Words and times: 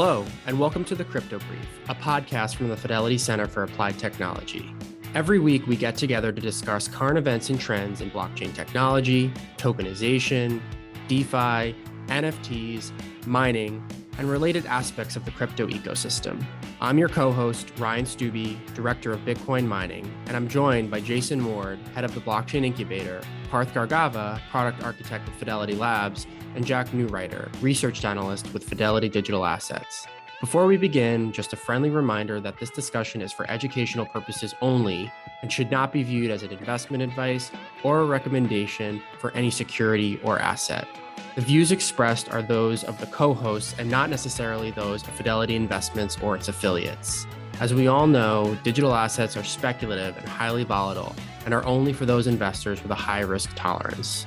Hello, 0.00 0.24
and 0.46 0.60
welcome 0.60 0.84
to 0.84 0.94
the 0.94 1.02
Crypto 1.02 1.40
Brief, 1.40 1.80
a 1.88 1.94
podcast 1.96 2.54
from 2.54 2.68
the 2.68 2.76
Fidelity 2.76 3.18
Center 3.18 3.48
for 3.48 3.64
Applied 3.64 3.98
Technology. 3.98 4.72
Every 5.12 5.40
week, 5.40 5.66
we 5.66 5.74
get 5.74 5.96
together 5.96 6.30
to 6.30 6.40
discuss 6.40 6.86
current 6.86 7.18
events 7.18 7.50
and 7.50 7.58
trends 7.58 8.00
in 8.00 8.08
blockchain 8.12 8.54
technology, 8.54 9.32
tokenization, 9.56 10.60
DeFi, 11.08 11.74
NFTs, 12.06 12.92
mining, 13.26 13.84
and 14.18 14.28
related 14.28 14.66
aspects 14.66 15.16
of 15.16 15.24
the 15.24 15.30
crypto 15.30 15.66
ecosystem. 15.68 16.44
I'm 16.80 16.98
your 16.98 17.08
co 17.08 17.32
host, 17.32 17.72
Ryan 17.78 18.04
Stubbe, 18.04 18.58
Director 18.74 19.12
of 19.12 19.20
Bitcoin 19.20 19.66
Mining, 19.66 20.12
and 20.26 20.36
I'm 20.36 20.48
joined 20.48 20.90
by 20.90 21.00
Jason 21.00 21.44
Ward, 21.44 21.78
Head 21.94 22.04
of 22.04 22.14
the 22.14 22.20
Blockchain 22.20 22.64
Incubator, 22.64 23.22
Parth 23.50 23.72
Gargava, 23.72 24.40
Product 24.50 24.82
Architect 24.84 25.26
with 25.26 25.36
Fidelity 25.36 25.74
Labs, 25.74 26.26
and 26.54 26.66
Jack 26.66 26.88
Neureuter, 26.88 27.50
Research 27.62 28.04
Analyst 28.04 28.52
with 28.52 28.68
Fidelity 28.68 29.08
Digital 29.08 29.46
Assets. 29.46 30.06
Before 30.40 30.66
we 30.66 30.76
begin, 30.76 31.32
just 31.32 31.52
a 31.52 31.56
friendly 31.56 31.90
reminder 31.90 32.40
that 32.40 32.60
this 32.60 32.70
discussion 32.70 33.20
is 33.20 33.32
for 33.32 33.50
educational 33.50 34.06
purposes 34.06 34.54
only 34.60 35.10
and 35.42 35.52
should 35.52 35.68
not 35.68 35.92
be 35.92 36.04
viewed 36.04 36.30
as 36.30 36.44
an 36.44 36.52
investment 36.52 37.02
advice 37.02 37.50
or 37.82 38.00
a 38.00 38.04
recommendation 38.04 39.02
for 39.18 39.32
any 39.32 39.50
security 39.50 40.20
or 40.22 40.38
asset. 40.38 40.86
The 41.34 41.40
views 41.40 41.70
expressed 41.72 42.30
are 42.30 42.42
those 42.42 42.82
of 42.84 42.98
the 42.98 43.06
co 43.06 43.32
hosts 43.32 43.74
and 43.78 43.90
not 43.90 44.10
necessarily 44.10 44.70
those 44.70 45.02
of 45.02 45.10
Fidelity 45.14 45.54
Investments 45.54 46.18
or 46.22 46.34
its 46.34 46.48
affiliates. 46.48 47.26
As 47.60 47.72
we 47.74 47.86
all 47.88 48.06
know, 48.06 48.56
digital 48.62 48.94
assets 48.94 49.36
are 49.36 49.44
speculative 49.44 50.16
and 50.16 50.28
highly 50.28 50.64
volatile 50.64 51.14
and 51.44 51.54
are 51.54 51.64
only 51.64 51.92
for 51.92 52.06
those 52.06 52.26
investors 52.26 52.82
with 52.82 52.90
a 52.90 52.96
high 52.96 53.20
risk 53.20 53.50
tolerance. 53.54 54.26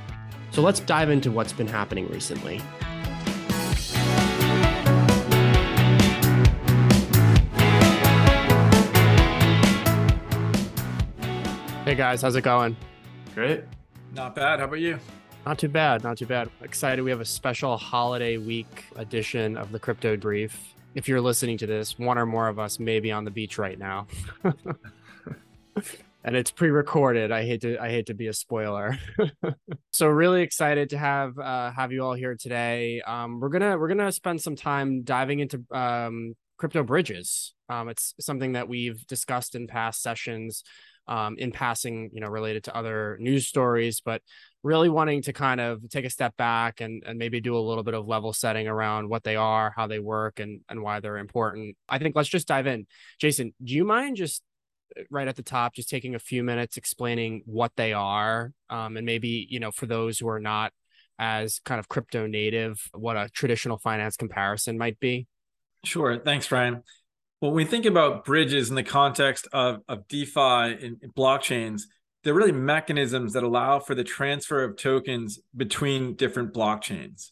So 0.52 0.62
let's 0.62 0.80
dive 0.80 1.10
into 1.10 1.32
what's 1.32 1.54
been 1.54 1.68
happening 1.68 2.10
recently. 2.10 2.62
Hey 11.86 11.96
guys, 11.96 12.22
how's 12.22 12.36
it 12.36 12.44
going? 12.44 12.78
Great. 13.36 13.64
Not 14.14 14.36
bad. 14.36 14.60
How 14.60 14.66
about 14.66 14.80
you? 14.80 15.00
Not 15.46 15.58
too 15.58 15.70
bad, 15.70 16.04
not 16.04 16.18
too 16.18 16.28
bad. 16.28 16.50
Excited. 16.62 17.02
We 17.02 17.10
have 17.10 17.20
a 17.20 17.26
special 17.26 17.76
holiday 17.76 18.38
week 18.38 18.86
edition 18.96 19.58
of 19.58 19.72
the 19.72 19.80
Crypto 19.80 20.16
Brief. 20.16 20.76
If 20.94 21.08
you're 21.08 21.22
listening 21.22 21.58
to 21.60 21.68
this, 21.68 21.98
one 21.98 22.20
or 22.20 22.28
more 22.28 22.48
of 22.48 22.60
us 22.60 22.80
may 22.80 23.00
be 23.00 23.12
on 23.12 23.26
the 23.26 23.32
beach 23.32 23.58
right 23.58 23.80
now. 23.80 24.06
and 26.24 26.36
it's 26.36 26.52
pre-recorded. 26.52 27.32
I 27.32 27.44
hate 27.44 27.62
to 27.62 27.80
I 27.80 27.90
hate 27.90 28.06
to 28.08 28.14
be 28.14 28.28
a 28.28 28.34
spoiler. 28.34 29.00
so 29.92 30.08
really 30.08 30.44
excited 30.44 30.92
to 30.92 30.98
have 31.00 31.40
uh, 31.40 31.72
have 31.72 31.92
you 31.92 32.04
all 32.04 32.14
here 32.14 32.36
today. 32.40 33.02
Um, 33.02 33.40
we're 33.40 33.50
gonna 33.50 33.80
we're 33.80 33.88
gonna 33.88 34.12
spend 34.12 34.42
some 34.42 34.56
time 34.56 35.02
diving 35.02 35.40
into 35.40 35.64
um, 35.72 36.36
crypto 36.58 36.84
bridges. 36.84 37.56
Um, 37.68 37.90
it's 37.90 38.14
something 38.20 38.52
that 38.52 38.68
we've 38.68 39.08
discussed 39.08 39.56
in 39.56 39.66
past 39.66 40.04
sessions, 40.04 40.64
um, 41.08 41.36
in 41.40 41.52
passing, 41.52 42.12
you 42.14 42.22
know, 42.22 42.28
related 42.28 42.66
to 42.66 42.76
other 42.76 43.18
news 43.20 43.48
stories, 43.48 44.02
but 44.04 44.22
really 44.64 44.90
wanting 44.90 45.22
to 45.24 45.34
kind 45.34 45.60
of 45.60 45.88
take 45.90 46.06
a 46.06 46.10
step 46.10 46.38
back 46.38 46.82
and, 46.82 47.04
and 47.06 47.18
maybe 47.18 47.42
do 47.42 47.56
a 47.56 47.60
little 47.60 47.84
bit 47.84 47.94
of 47.94 48.08
level 48.08 48.32
setting 48.34 48.68
around 48.68 49.10
what 49.10 49.24
they 49.24 49.36
are, 49.36 49.74
how 49.76 49.88
they 49.88 50.00
work, 50.00 50.40
and 50.40 50.62
and 50.70 50.82
why 50.82 51.00
they're 51.00 51.18
important. 51.18 51.76
I 51.90 51.98
think 51.98 52.16
let's 52.16 52.30
just 52.30 52.48
dive 52.48 52.68
in. 52.68 52.86
Jason, 53.20 53.54
do 53.64 53.74
you 53.74 53.84
mind 53.84 54.18
just 54.18 54.42
right 55.10 55.28
at 55.28 55.36
the 55.36 55.44
top, 55.44 55.74
just 55.74 55.90
taking 55.90 56.16
a 56.16 56.20
few 56.20 56.44
minutes 56.44 56.78
explaining 56.78 57.44
what 57.46 57.72
they 57.76 57.94
are, 57.94 58.52
um, 58.70 58.98
and 58.98 59.06
maybe 59.06 59.48
you 59.50 59.60
know 59.60 59.72
for 59.72 59.86
those 59.86 60.20
who 60.20 60.28
are 60.28 60.40
not 60.40 60.74
as 61.18 61.60
kind 61.66 61.80
of 61.80 61.88
crypto 61.88 62.26
native, 62.26 62.90
what 62.94 63.16
a 63.16 63.30
traditional 63.30 63.78
finance 63.78 64.18
comparison 64.18 64.78
might 64.78 65.00
be. 65.00 65.28
Sure. 65.84 66.20
Thanks, 66.20 66.52
Ryan. 66.52 66.84
When 67.40 67.54
we 67.54 67.66
think 67.66 67.86
about 67.86 68.26
bridges 68.26 68.70
in 68.70 68.76
the 68.76 68.84
context 68.84 69.48
of, 69.54 69.82
of 69.88 70.08
DeFi 70.08 70.40
and 70.40 70.98
blockchains, 71.16 71.84
they're 72.24 72.34
really 72.34 72.52
mechanisms 72.52 73.34
that 73.34 73.44
allow 73.44 73.80
for 73.80 73.96
the 73.96 74.04
transfer 74.04 74.64
of 74.64 74.78
tokens 74.78 75.40
between 75.56 76.16
different 76.16 76.54
blockchains. 76.54 77.30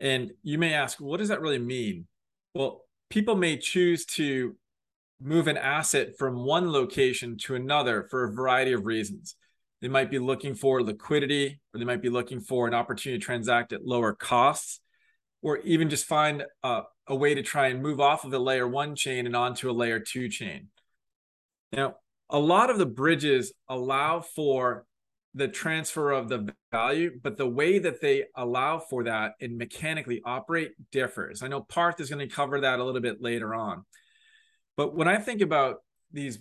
And 0.00 0.32
you 0.42 0.58
may 0.58 0.74
ask, 0.74 1.00
what 1.00 1.18
does 1.18 1.28
that 1.28 1.40
really 1.40 1.58
mean? 1.58 2.06
Well, 2.54 2.82
people 3.10 3.34
may 3.34 3.56
choose 3.56 4.04
to 4.06 4.56
move 5.20 5.46
an 5.46 5.56
asset 5.56 6.18
from 6.18 6.44
one 6.44 6.72
location 6.72 7.36
to 7.38 7.54
another 7.54 8.08
for 8.10 8.24
a 8.24 8.32
variety 8.32 8.72
of 8.72 8.86
reasons. 8.86 9.36
They 9.80 9.88
might 9.88 10.10
be 10.10 10.18
looking 10.18 10.54
for 10.54 10.82
liquidity, 10.82 11.60
or 11.72 11.78
they 11.78 11.84
might 11.84 12.02
be 12.02 12.08
looking 12.08 12.40
for 12.40 12.68
an 12.68 12.74
opportunity 12.74 13.18
to 13.18 13.24
transact 13.24 13.72
at 13.72 13.84
lower 13.84 14.12
costs, 14.12 14.80
or 15.42 15.58
even 15.58 15.90
just 15.90 16.06
find 16.06 16.44
a, 16.62 16.82
a 17.08 17.14
way 17.14 17.34
to 17.34 17.42
try 17.42 17.68
and 17.68 17.82
move 17.82 18.00
off 18.00 18.24
of 18.24 18.32
a 18.32 18.38
layer 18.38 18.66
one 18.66 18.94
chain 18.94 19.26
and 19.26 19.34
onto 19.34 19.70
a 19.70 19.72
layer 19.72 19.98
two 19.98 20.28
chain. 20.28 20.68
Now, 21.72 21.96
a 22.32 22.38
lot 22.38 22.70
of 22.70 22.78
the 22.78 22.86
bridges 22.86 23.52
allow 23.68 24.20
for 24.20 24.86
the 25.34 25.48
transfer 25.48 26.10
of 26.10 26.28
the 26.28 26.52
value, 26.70 27.18
but 27.22 27.36
the 27.36 27.48
way 27.48 27.78
that 27.78 28.00
they 28.00 28.24
allow 28.36 28.78
for 28.78 29.04
that 29.04 29.32
and 29.40 29.56
mechanically 29.56 30.20
operate 30.24 30.72
differs. 30.90 31.42
I 31.42 31.48
know 31.48 31.60
Parth 31.60 32.00
is 32.00 32.10
going 32.10 32.26
to 32.26 32.34
cover 32.34 32.60
that 32.62 32.80
a 32.80 32.84
little 32.84 33.00
bit 33.00 33.22
later 33.22 33.54
on. 33.54 33.84
But 34.76 34.94
when 34.94 35.08
I 35.08 35.18
think 35.18 35.42
about 35.42 35.82
these 36.10 36.38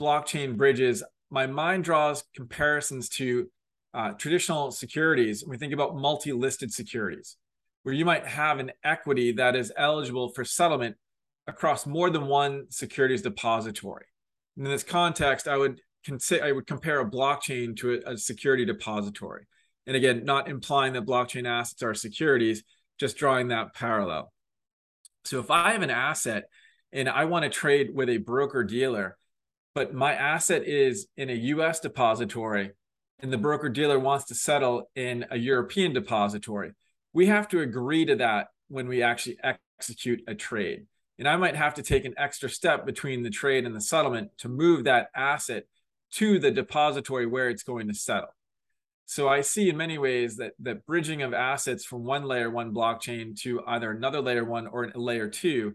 blockchain 0.00 0.56
bridges, 0.56 1.02
my 1.30 1.46
mind 1.46 1.84
draws 1.84 2.24
comparisons 2.34 3.08
to 3.10 3.48
uh, 3.94 4.12
traditional 4.12 4.70
securities. 4.70 5.44
We 5.46 5.58
think 5.58 5.72
about 5.72 5.96
multi 5.96 6.32
listed 6.32 6.72
securities, 6.72 7.36
where 7.82 7.94
you 7.94 8.04
might 8.04 8.26
have 8.26 8.58
an 8.58 8.72
equity 8.84 9.32
that 9.32 9.56
is 9.56 9.72
eligible 9.76 10.30
for 10.30 10.44
settlement 10.44 10.96
across 11.46 11.84
more 11.84 12.10
than 12.10 12.26
one 12.26 12.66
securities 12.70 13.22
depository. 13.22 14.06
In 14.56 14.64
this 14.64 14.82
context, 14.82 15.48
I 15.48 15.56
would 15.56 15.80
consider 16.04 16.44
I 16.44 16.52
would 16.52 16.66
compare 16.66 17.00
a 17.00 17.10
blockchain 17.10 17.76
to 17.78 18.00
a, 18.06 18.12
a 18.12 18.18
security 18.18 18.64
depository. 18.64 19.46
And 19.86 19.96
again, 19.96 20.24
not 20.24 20.48
implying 20.48 20.92
that 20.92 21.06
blockchain 21.06 21.46
assets 21.46 21.82
are 21.82 21.94
securities, 21.94 22.62
just 22.98 23.16
drawing 23.16 23.48
that 23.48 23.74
parallel. 23.74 24.32
So 25.24 25.40
if 25.40 25.50
I 25.50 25.72
have 25.72 25.82
an 25.82 25.90
asset 25.90 26.44
and 26.92 27.08
I 27.08 27.24
want 27.24 27.44
to 27.44 27.50
trade 27.50 27.90
with 27.94 28.08
a 28.08 28.18
broker 28.18 28.64
dealer, 28.64 29.16
but 29.74 29.94
my 29.94 30.12
asset 30.12 30.64
is 30.66 31.06
in 31.16 31.30
a 31.30 31.34
US 31.34 31.80
depository 31.80 32.72
and 33.20 33.32
the 33.32 33.38
broker 33.38 33.68
dealer 33.68 33.98
wants 33.98 34.26
to 34.26 34.34
settle 34.34 34.90
in 34.94 35.24
a 35.30 35.38
European 35.38 35.92
depository, 35.92 36.72
we 37.12 37.26
have 37.26 37.48
to 37.48 37.60
agree 37.60 38.04
to 38.04 38.16
that 38.16 38.48
when 38.68 38.88
we 38.88 39.02
actually 39.02 39.38
execute 39.78 40.22
a 40.26 40.34
trade. 40.34 40.86
And 41.22 41.28
I 41.28 41.36
might 41.36 41.54
have 41.54 41.74
to 41.74 41.84
take 41.84 42.04
an 42.04 42.14
extra 42.18 42.48
step 42.48 42.84
between 42.84 43.22
the 43.22 43.30
trade 43.30 43.64
and 43.64 43.76
the 43.76 43.80
settlement 43.80 44.32
to 44.38 44.48
move 44.48 44.82
that 44.82 45.06
asset 45.14 45.66
to 46.14 46.40
the 46.40 46.50
depository 46.50 47.26
where 47.26 47.48
it's 47.48 47.62
going 47.62 47.86
to 47.86 47.94
settle. 47.94 48.34
So 49.06 49.28
I 49.28 49.42
see 49.42 49.68
in 49.68 49.76
many 49.76 49.98
ways 49.98 50.38
that 50.38 50.54
that 50.58 50.84
bridging 50.84 51.22
of 51.22 51.32
assets 51.32 51.84
from 51.84 52.02
one 52.02 52.24
layer 52.24 52.50
one 52.50 52.74
blockchain 52.74 53.40
to 53.42 53.60
either 53.68 53.92
another 53.92 54.20
layer 54.20 54.44
one 54.44 54.66
or 54.66 54.86
a 54.92 54.98
layer 54.98 55.28
two 55.28 55.74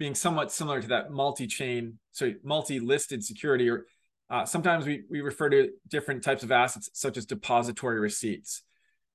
being 0.00 0.16
somewhat 0.16 0.50
similar 0.50 0.82
to 0.82 0.88
that 0.88 1.12
multi-chain, 1.12 2.00
so 2.10 2.32
multi-listed 2.42 3.22
security, 3.22 3.70
or 3.70 3.86
uh, 4.28 4.46
sometimes 4.46 4.84
we, 4.84 5.04
we 5.08 5.20
refer 5.20 5.48
to 5.48 5.70
different 5.86 6.24
types 6.24 6.42
of 6.42 6.50
assets 6.50 6.90
such 6.92 7.16
as 7.16 7.24
depository 7.24 8.00
receipts, 8.00 8.64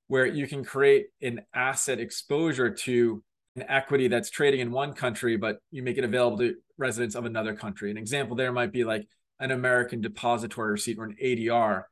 where 0.06 0.24
you 0.24 0.46
can 0.46 0.64
create 0.64 1.08
an 1.20 1.42
asset 1.54 2.00
exposure 2.00 2.70
to 2.70 3.22
an 3.56 3.64
equity 3.68 4.08
that's 4.08 4.30
trading 4.30 4.60
in 4.60 4.70
one 4.70 4.92
country, 4.92 5.36
but 5.36 5.58
you 5.70 5.82
make 5.82 5.98
it 5.98 6.04
available 6.04 6.38
to 6.38 6.54
residents 6.76 7.14
of 7.14 7.24
another 7.24 7.54
country. 7.54 7.90
An 7.90 7.96
example 7.96 8.36
there 8.36 8.52
might 8.52 8.72
be 8.72 8.84
like 8.84 9.06
an 9.40 9.50
American 9.50 10.00
depository 10.00 10.72
receipt 10.72 10.98
or 10.98 11.04
an 11.04 11.16
ADR 11.22 11.84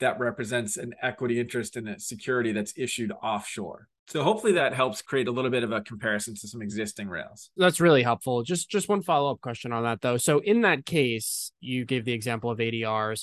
that 0.00 0.18
represents 0.18 0.76
an 0.76 0.94
equity 1.02 1.38
interest 1.38 1.76
in 1.76 1.88
a 1.88 2.00
security 2.00 2.52
that's 2.52 2.72
issued 2.76 3.12
offshore. 3.22 3.88
So 4.08 4.24
hopefully 4.24 4.54
that 4.54 4.74
helps 4.74 5.02
create 5.02 5.28
a 5.28 5.30
little 5.30 5.52
bit 5.52 5.62
of 5.62 5.70
a 5.70 5.82
comparison 5.82 6.34
to 6.34 6.48
some 6.48 6.62
existing 6.62 7.08
rails. 7.08 7.50
That's 7.56 7.80
really 7.80 8.02
helpful. 8.02 8.42
Just 8.42 8.68
just 8.68 8.88
one 8.88 9.02
follow-up 9.02 9.40
question 9.40 9.72
on 9.72 9.84
that 9.84 10.00
though. 10.00 10.16
So 10.16 10.40
in 10.40 10.62
that 10.62 10.84
case, 10.84 11.52
you 11.60 11.84
gave 11.84 12.04
the 12.04 12.12
example 12.12 12.50
of 12.50 12.58
ADRs. 12.58 13.22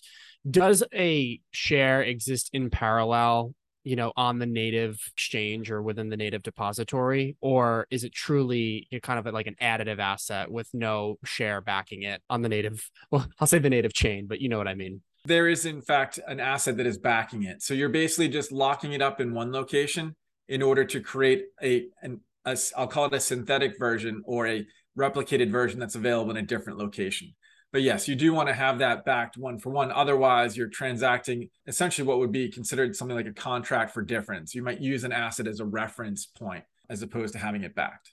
Does 0.50 0.84
a 0.94 1.42
share 1.52 2.04
exist 2.04 2.52
in 2.54 2.70
parallel, 2.70 3.54
you 3.88 3.96
know, 3.96 4.12
on 4.16 4.40
the 4.40 4.46
native 4.46 5.00
exchange 5.14 5.72
or 5.72 5.82
within 5.82 6.10
the 6.10 6.18
native 6.18 6.44
depository 6.44 7.38
or 7.42 7.88
is 7.90 8.04
it 8.04 8.14
truly 8.14 8.88
kind 9.02 9.26
of 9.26 9.34
like 9.34 9.48
an 9.48 9.56
additive 9.62 10.00
asset 10.00 10.52
with 10.52 10.68
no 10.74 11.18
share 11.24 11.62
backing 11.62 12.04
it 12.04 12.22
on 12.30 12.42
the 12.42 12.50
native 12.50 12.90
well, 13.12 13.28
I'll 13.40 13.48
say 13.48 13.60
the 13.60 13.70
native 13.70 13.94
chain, 13.94 14.28
but 14.28 14.42
you 14.42 14.50
know 14.50 14.58
what 14.58 14.68
I 14.68 14.76
mean 14.76 15.02
there 15.26 15.50
is 15.50 15.66
in 15.66 15.82
fact 15.82 16.20
an 16.28 16.40
asset 16.40 16.78
that 16.78 16.86
is 16.86 16.98
backing 16.98 17.44
it. 17.44 17.62
So 17.62 17.74
you're 17.74 17.90
basically 17.90 18.30
just 18.30 18.52
locking 18.52 18.94
it 18.94 19.02
up 19.02 19.20
in 19.20 19.34
one 19.34 19.52
location 19.52 20.16
in 20.48 20.62
order 20.62 20.86
to 20.86 21.02
create 21.02 21.46
a 21.62 21.88
an 22.02 22.22
a, 22.46 22.58
I'll 22.78 22.88
call 22.88 23.06
it 23.06 23.14
a 23.14 23.20
synthetic 23.20 23.78
version 23.78 24.24
or 24.26 24.48
a 24.48 24.66
replicated 24.98 25.52
version 25.52 25.80
that's 25.80 25.96
available 25.96 26.32
in 26.32 26.38
a 26.38 26.42
different 26.42 26.80
location. 26.80 27.34
But 27.74 27.82
yes, 27.82 28.08
you 28.08 28.16
do 28.16 28.34
want 28.34 28.48
to 28.48 28.54
have 28.54 28.80
that 28.80 29.04
backed 29.04 29.38
one 29.38 29.60
for 29.60 29.70
one. 29.70 29.92
Otherwise, 29.92 30.56
you're 30.56 30.70
transacting 30.70 31.50
essentially 31.68 32.08
what 32.08 32.20
would 32.20 32.32
be 32.32 32.50
considered 32.50 32.96
something 32.96 33.16
like 33.16 33.28
a 33.28 33.34
contract 33.34 33.94
for 33.94 34.02
difference. 34.02 34.56
You 34.56 34.64
might 34.64 34.80
use 34.80 35.04
an 35.04 35.12
asset 35.12 35.48
as 35.48 35.60
a 35.60 35.66
reference 35.66 36.26
point 36.26 36.64
as 36.90 37.02
opposed 37.02 37.34
to 37.34 37.40
having 37.40 37.64
it 37.64 37.76
backed. 37.76 38.12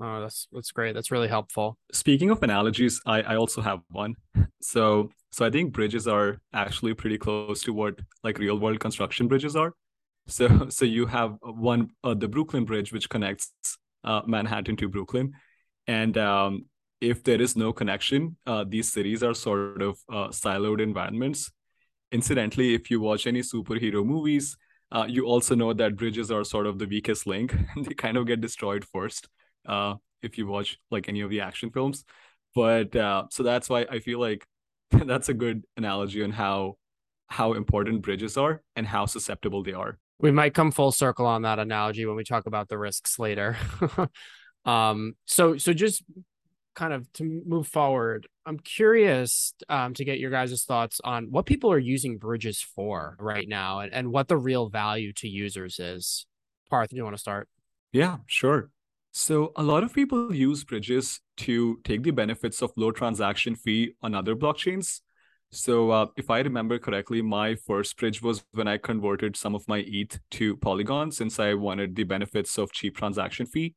Oh, 0.00 0.20
that's 0.20 0.48
that's 0.52 0.72
great. 0.72 0.94
That's 0.94 1.10
really 1.10 1.28
helpful. 1.28 1.78
Speaking 1.92 2.30
of 2.30 2.42
analogies, 2.42 3.00
I, 3.06 3.22
I 3.22 3.36
also 3.36 3.62
have 3.62 3.80
one. 3.90 4.14
So 4.60 5.10
so 5.30 5.46
I 5.46 5.50
think 5.50 5.72
bridges 5.72 6.06
are 6.06 6.38
actually 6.52 6.94
pretty 6.94 7.16
close 7.16 7.62
to 7.62 7.72
what 7.72 7.98
like 8.22 8.38
real 8.38 8.58
world 8.58 8.80
construction 8.80 9.28
bridges 9.28 9.56
are. 9.56 9.72
So 10.26 10.66
so 10.68 10.84
you 10.84 11.06
have 11.06 11.36
one 11.40 11.90
uh, 12.04 12.14
the 12.14 12.28
Brooklyn 12.28 12.64
Bridge 12.64 12.92
which 12.92 13.08
connects 13.08 13.52
uh, 14.04 14.22
Manhattan 14.26 14.76
to 14.76 14.88
Brooklyn, 14.88 15.32
and 15.86 16.16
um, 16.18 16.66
if 17.00 17.22
there 17.22 17.40
is 17.40 17.56
no 17.56 17.72
connection, 17.72 18.36
uh, 18.46 18.64
these 18.66 18.92
cities 18.92 19.22
are 19.22 19.34
sort 19.34 19.82
of 19.82 19.98
uh, 20.10 20.28
siloed 20.28 20.80
environments. 20.80 21.50
Incidentally, 22.12 22.74
if 22.74 22.90
you 22.90 23.00
watch 23.00 23.26
any 23.26 23.42
superhero 23.42 24.04
movies, 24.04 24.56
uh, 24.92 25.04
you 25.08 25.26
also 25.26 25.54
know 25.54 25.72
that 25.72 25.96
bridges 25.96 26.30
are 26.30 26.44
sort 26.44 26.66
of 26.66 26.78
the 26.78 26.86
weakest 26.86 27.26
link. 27.26 27.54
they 27.76 27.94
kind 27.94 28.16
of 28.16 28.26
get 28.26 28.40
destroyed 28.40 28.84
first 28.84 29.28
uh, 29.66 29.94
if 30.22 30.38
you 30.38 30.46
watch 30.46 30.78
like 30.90 31.08
any 31.08 31.20
of 31.20 31.30
the 31.30 31.40
action 31.40 31.70
films. 31.70 32.04
But 32.54 32.94
uh, 32.96 33.24
so 33.30 33.42
that's 33.42 33.68
why 33.68 33.86
I 33.90 33.98
feel 33.98 34.20
like 34.20 34.46
that's 34.90 35.28
a 35.28 35.34
good 35.34 35.64
analogy 35.76 36.22
on 36.22 36.30
how 36.30 36.76
how 37.28 37.54
important 37.54 38.02
bridges 38.02 38.36
are 38.36 38.62
and 38.76 38.86
how 38.86 39.04
susceptible 39.04 39.62
they 39.64 39.72
are. 39.72 39.98
We 40.20 40.30
might 40.30 40.54
come 40.54 40.70
full 40.70 40.92
circle 40.92 41.26
on 41.26 41.42
that 41.42 41.58
analogy 41.58 42.06
when 42.06 42.16
we 42.16 42.24
talk 42.24 42.46
about 42.46 42.68
the 42.68 42.78
risks 42.78 43.18
later. 43.18 43.56
um, 44.64 45.14
so 45.26 45.58
so 45.58 45.72
just 45.72 46.02
kind 46.76 46.92
of 46.92 47.12
to 47.14 47.42
move 47.44 47.66
forward, 47.66 48.28
I'm 48.44 48.58
curious 48.58 49.54
um, 49.68 49.94
to 49.94 50.04
get 50.04 50.20
your 50.20 50.30
guys' 50.30 50.62
thoughts 50.64 51.00
on 51.02 51.28
what 51.30 51.46
people 51.46 51.72
are 51.72 51.78
using 51.78 52.18
bridges 52.18 52.60
for 52.60 53.16
right 53.18 53.48
now 53.48 53.80
and, 53.80 53.92
and 53.92 54.12
what 54.12 54.28
the 54.28 54.36
real 54.36 54.68
value 54.68 55.12
to 55.14 55.28
users 55.28 55.80
is. 55.80 56.26
Parth, 56.70 56.90
do 56.90 56.96
you 56.96 57.02
want 57.02 57.16
to 57.16 57.20
start? 57.20 57.48
Yeah, 57.92 58.18
sure. 58.26 58.70
So 59.12 59.52
a 59.56 59.62
lot 59.62 59.82
of 59.82 59.94
people 59.94 60.34
use 60.34 60.62
bridges 60.62 61.20
to 61.38 61.80
take 61.84 62.02
the 62.02 62.10
benefits 62.10 62.60
of 62.60 62.72
low 62.76 62.92
transaction 62.92 63.56
fee 63.56 63.94
on 64.02 64.14
other 64.14 64.36
blockchains. 64.36 65.00
So 65.50 65.90
uh, 65.90 66.06
if 66.16 66.28
I 66.28 66.40
remember 66.40 66.78
correctly, 66.78 67.22
my 67.22 67.54
first 67.54 67.96
bridge 67.96 68.20
was 68.20 68.44
when 68.52 68.68
I 68.68 68.76
converted 68.76 69.36
some 69.36 69.54
of 69.54 69.66
my 69.68 69.84
ETH 69.86 70.18
to 70.32 70.56
Polygon 70.58 71.10
since 71.12 71.40
I 71.40 71.54
wanted 71.54 71.96
the 71.96 72.04
benefits 72.04 72.58
of 72.58 72.72
cheap 72.72 72.96
transaction 72.96 73.46
fee. 73.46 73.74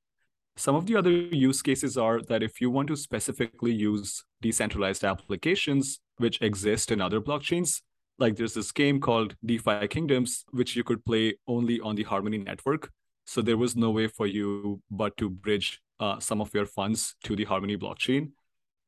Some 0.58 0.76
of 0.76 0.86
the 0.86 0.96
other 0.96 1.12
use 1.12 1.62
cases 1.62 1.98
are 1.98 2.22
that 2.24 2.44
if 2.44 2.60
you 2.60 2.70
want 2.70 2.90
to 2.90 2.98
specifically 2.98 3.72
use 3.72 4.24
decentralized 4.42 5.04
applications 5.04 6.00
which 6.18 6.42
exist 6.42 6.92
in 6.92 7.02
other 7.02 7.22
blockchains, 7.22 7.82
like 8.18 8.36
there's 8.36 8.54
this 8.54 8.72
game 8.72 9.00
called 9.00 9.36
DeFi 9.46 9.88
Kingdoms, 9.88 10.44
which 10.52 10.76
you 10.76 10.84
could 10.84 11.06
play 11.06 11.36
only 11.48 11.80
on 11.80 11.96
the 11.96 12.04
Harmony 12.04 12.38
network. 12.38 12.92
So 13.26 13.42
there 13.42 13.58
was 13.58 13.76
no 13.76 13.92
way 13.92 14.08
for 14.08 14.28
you 14.28 14.82
but 14.92 15.16
to 15.18 15.30
bridge 15.30 15.80
uh, 16.00 16.20
some 16.20 16.42
of 16.42 16.54
your 16.54 16.66
funds 16.66 17.16
to 17.24 17.36
the 17.36 17.46
Harmony 17.46 17.78
blockchain. 17.78 18.32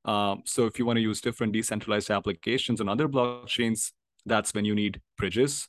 Um, 0.03 0.41
so 0.45 0.65
if 0.65 0.79
you 0.79 0.85
want 0.85 0.97
to 0.97 1.01
use 1.01 1.21
different 1.21 1.53
decentralized 1.53 2.09
applications 2.09 2.81
on 2.81 2.89
other 2.89 3.07
blockchains, 3.07 3.91
that's 4.25 4.53
when 4.53 4.65
you 4.65 4.75
need 4.75 4.99
bridges. 5.17 5.67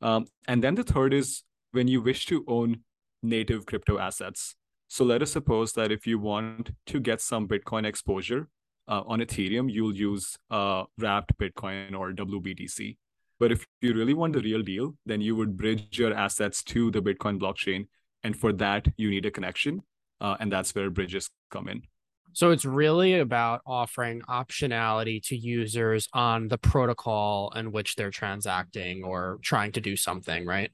Um, 0.00 0.26
and 0.46 0.62
then 0.62 0.74
the 0.74 0.84
third 0.84 1.12
is 1.12 1.42
when 1.72 1.88
you 1.88 2.00
wish 2.00 2.26
to 2.26 2.44
own 2.48 2.80
native 3.22 3.66
crypto 3.66 3.98
assets. 3.98 4.54
So 4.88 5.04
let 5.04 5.22
us 5.22 5.32
suppose 5.32 5.72
that 5.74 5.92
if 5.92 6.06
you 6.06 6.18
want 6.18 6.70
to 6.86 7.00
get 7.00 7.20
some 7.20 7.46
Bitcoin 7.46 7.84
exposure 7.84 8.48
uh, 8.88 9.02
on 9.06 9.20
Ethereum, 9.20 9.70
you'll 9.70 9.94
use 9.94 10.36
uh, 10.50 10.84
wrapped 10.96 11.38
Bitcoin 11.38 11.94
or 11.94 12.12
WBTC. 12.12 12.96
But 13.38 13.52
if 13.52 13.66
you 13.80 13.94
really 13.94 14.14
want 14.14 14.32
the 14.32 14.40
real 14.40 14.62
deal, 14.62 14.96
then 15.06 15.20
you 15.20 15.36
would 15.36 15.56
bridge 15.56 15.98
your 15.98 16.12
assets 16.12 16.62
to 16.64 16.90
the 16.90 17.00
Bitcoin 17.00 17.38
blockchain. 17.38 17.86
And 18.24 18.36
for 18.36 18.52
that 18.54 18.88
you 18.96 19.10
need 19.10 19.26
a 19.26 19.30
connection 19.30 19.82
uh, 20.20 20.36
and 20.40 20.50
that's 20.52 20.74
where 20.74 20.90
bridges 20.90 21.30
come 21.50 21.68
in. 21.68 21.82
So 22.32 22.50
it's 22.50 22.64
really 22.64 23.18
about 23.18 23.62
offering 23.66 24.20
optionality 24.28 25.22
to 25.28 25.36
users 25.36 26.08
on 26.12 26.48
the 26.48 26.58
protocol 26.58 27.52
in 27.56 27.72
which 27.72 27.96
they're 27.96 28.10
transacting 28.10 29.02
or 29.02 29.38
trying 29.42 29.72
to 29.72 29.80
do 29.80 29.96
something 29.96 30.46
right? 30.46 30.70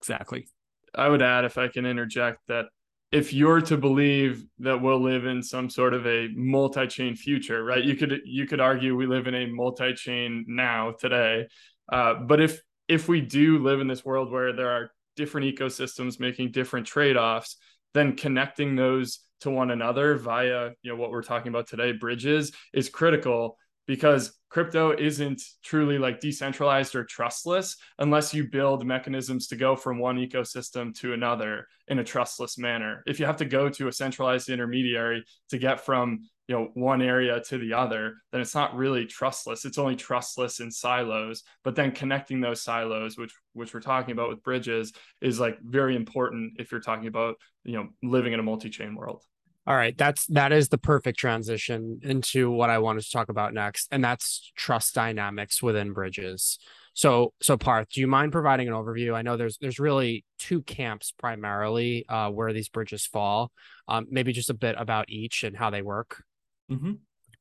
Exactly. 0.00 0.48
I 0.94 1.08
would 1.08 1.22
add 1.22 1.44
if 1.44 1.56
i 1.56 1.68
can 1.68 1.86
interject 1.86 2.40
that 2.48 2.66
if 3.12 3.32
you're 3.32 3.60
to 3.60 3.76
believe 3.76 4.44
that 4.60 4.80
we'll 4.80 5.02
live 5.02 5.26
in 5.26 5.42
some 5.42 5.68
sort 5.68 5.94
of 5.94 6.06
a 6.06 6.28
multi-chain 6.34 7.16
future 7.16 7.64
right? 7.64 7.84
You 7.84 7.96
could 7.96 8.20
you 8.24 8.46
could 8.46 8.60
argue 8.60 8.96
we 8.96 9.06
live 9.06 9.26
in 9.26 9.34
a 9.34 9.46
multi-chain 9.46 10.44
now 10.48 10.92
today. 10.92 11.48
Uh, 11.90 12.14
but 12.14 12.40
if 12.40 12.60
if 12.88 13.08
we 13.08 13.20
do 13.20 13.58
live 13.58 13.80
in 13.80 13.86
this 13.86 14.04
world 14.04 14.30
where 14.30 14.52
there 14.52 14.70
are 14.70 14.90
different 15.16 15.54
ecosystems 15.54 16.20
making 16.20 16.52
different 16.52 16.86
trade-offs 16.86 17.56
then 17.94 18.16
connecting 18.16 18.76
those 18.76 19.20
to 19.40 19.50
one 19.50 19.70
another 19.70 20.16
via 20.16 20.70
you 20.82 20.90
know 20.90 20.96
what 20.96 21.10
we're 21.10 21.22
talking 21.22 21.48
about 21.48 21.66
today 21.66 21.92
bridges 21.92 22.52
is 22.72 22.88
critical 22.88 23.56
because 23.90 24.38
crypto 24.50 24.92
isn't 24.96 25.42
truly 25.64 25.98
like 25.98 26.20
decentralized 26.20 26.94
or 26.94 27.02
trustless 27.02 27.76
unless 27.98 28.32
you 28.32 28.48
build 28.48 28.86
mechanisms 28.86 29.48
to 29.48 29.56
go 29.56 29.74
from 29.74 29.98
one 29.98 30.16
ecosystem 30.16 30.94
to 30.94 31.12
another 31.12 31.66
in 31.88 31.98
a 31.98 32.04
trustless 32.04 32.56
manner. 32.56 33.02
If 33.08 33.18
you 33.18 33.26
have 33.26 33.38
to 33.38 33.44
go 33.44 33.68
to 33.68 33.88
a 33.88 33.92
centralized 33.92 34.48
intermediary 34.48 35.24
to 35.48 35.58
get 35.58 35.84
from 35.84 36.20
you 36.46 36.54
know 36.54 36.68
one 36.74 37.02
area 37.02 37.40
to 37.48 37.58
the 37.58 37.72
other 37.72 38.14
then 38.30 38.40
it's 38.40 38.54
not 38.54 38.76
really 38.76 39.06
trustless. 39.06 39.64
It's 39.64 39.78
only 39.78 39.96
trustless 39.96 40.60
in 40.60 40.70
silos. 40.70 41.42
But 41.64 41.74
then 41.74 41.90
connecting 41.90 42.40
those 42.40 42.62
silos 42.62 43.18
which 43.18 43.34
which 43.54 43.74
we're 43.74 43.80
talking 43.80 44.12
about 44.12 44.28
with 44.28 44.44
bridges 44.44 44.92
is 45.20 45.40
like 45.40 45.58
very 45.64 45.96
important 45.96 46.52
if 46.60 46.70
you're 46.70 46.80
talking 46.80 47.08
about 47.08 47.34
you 47.64 47.72
know 47.72 47.88
living 48.04 48.34
in 48.34 48.38
a 48.38 48.44
multi-chain 48.44 48.94
world 48.94 49.24
all 49.66 49.76
right 49.76 49.96
that's 49.98 50.26
that 50.26 50.52
is 50.52 50.68
the 50.68 50.78
perfect 50.78 51.18
transition 51.18 52.00
into 52.02 52.50
what 52.50 52.70
i 52.70 52.78
wanted 52.78 53.02
to 53.02 53.10
talk 53.10 53.28
about 53.28 53.54
next 53.54 53.88
and 53.90 54.02
that's 54.02 54.52
trust 54.56 54.94
dynamics 54.94 55.62
within 55.62 55.92
bridges 55.92 56.58
so 56.94 57.32
so 57.40 57.56
parth 57.56 57.88
do 57.90 58.00
you 58.00 58.06
mind 58.06 58.32
providing 58.32 58.68
an 58.68 58.74
overview 58.74 59.14
i 59.14 59.22
know 59.22 59.36
there's 59.36 59.58
there's 59.60 59.78
really 59.78 60.24
two 60.38 60.62
camps 60.62 61.12
primarily 61.12 62.04
uh, 62.08 62.30
where 62.30 62.52
these 62.52 62.68
bridges 62.68 63.06
fall 63.06 63.52
um, 63.88 64.06
maybe 64.10 64.32
just 64.32 64.50
a 64.50 64.54
bit 64.54 64.74
about 64.78 65.08
each 65.08 65.44
and 65.44 65.56
how 65.56 65.70
they 65.70 65.82
work 65.82 66.22
Mm-hmm. 66.70 66.92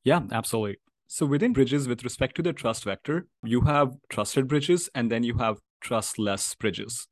Yeah, 0.04 0.22
absolutely. 0.32 0.78
So 1.08 1.26
within 1.26 1.54
bridges, 1.54 1.88
with 1.88 2.04
respect 2.04 2.36
to 2.36 2.44
the 2.44 2.54
trust 2.54 2.84
vector, 2.84 3.28
you 3.44 3.62
have 3.62 3.96
trusted 4.10 4.48
bridges 4.48 4.90
and 4.94 5.12
then 5.12 5.24
you 5.24 5.38
have 5.38 5.58
trustless 5.82 6.56
bridges. 6.56 7.08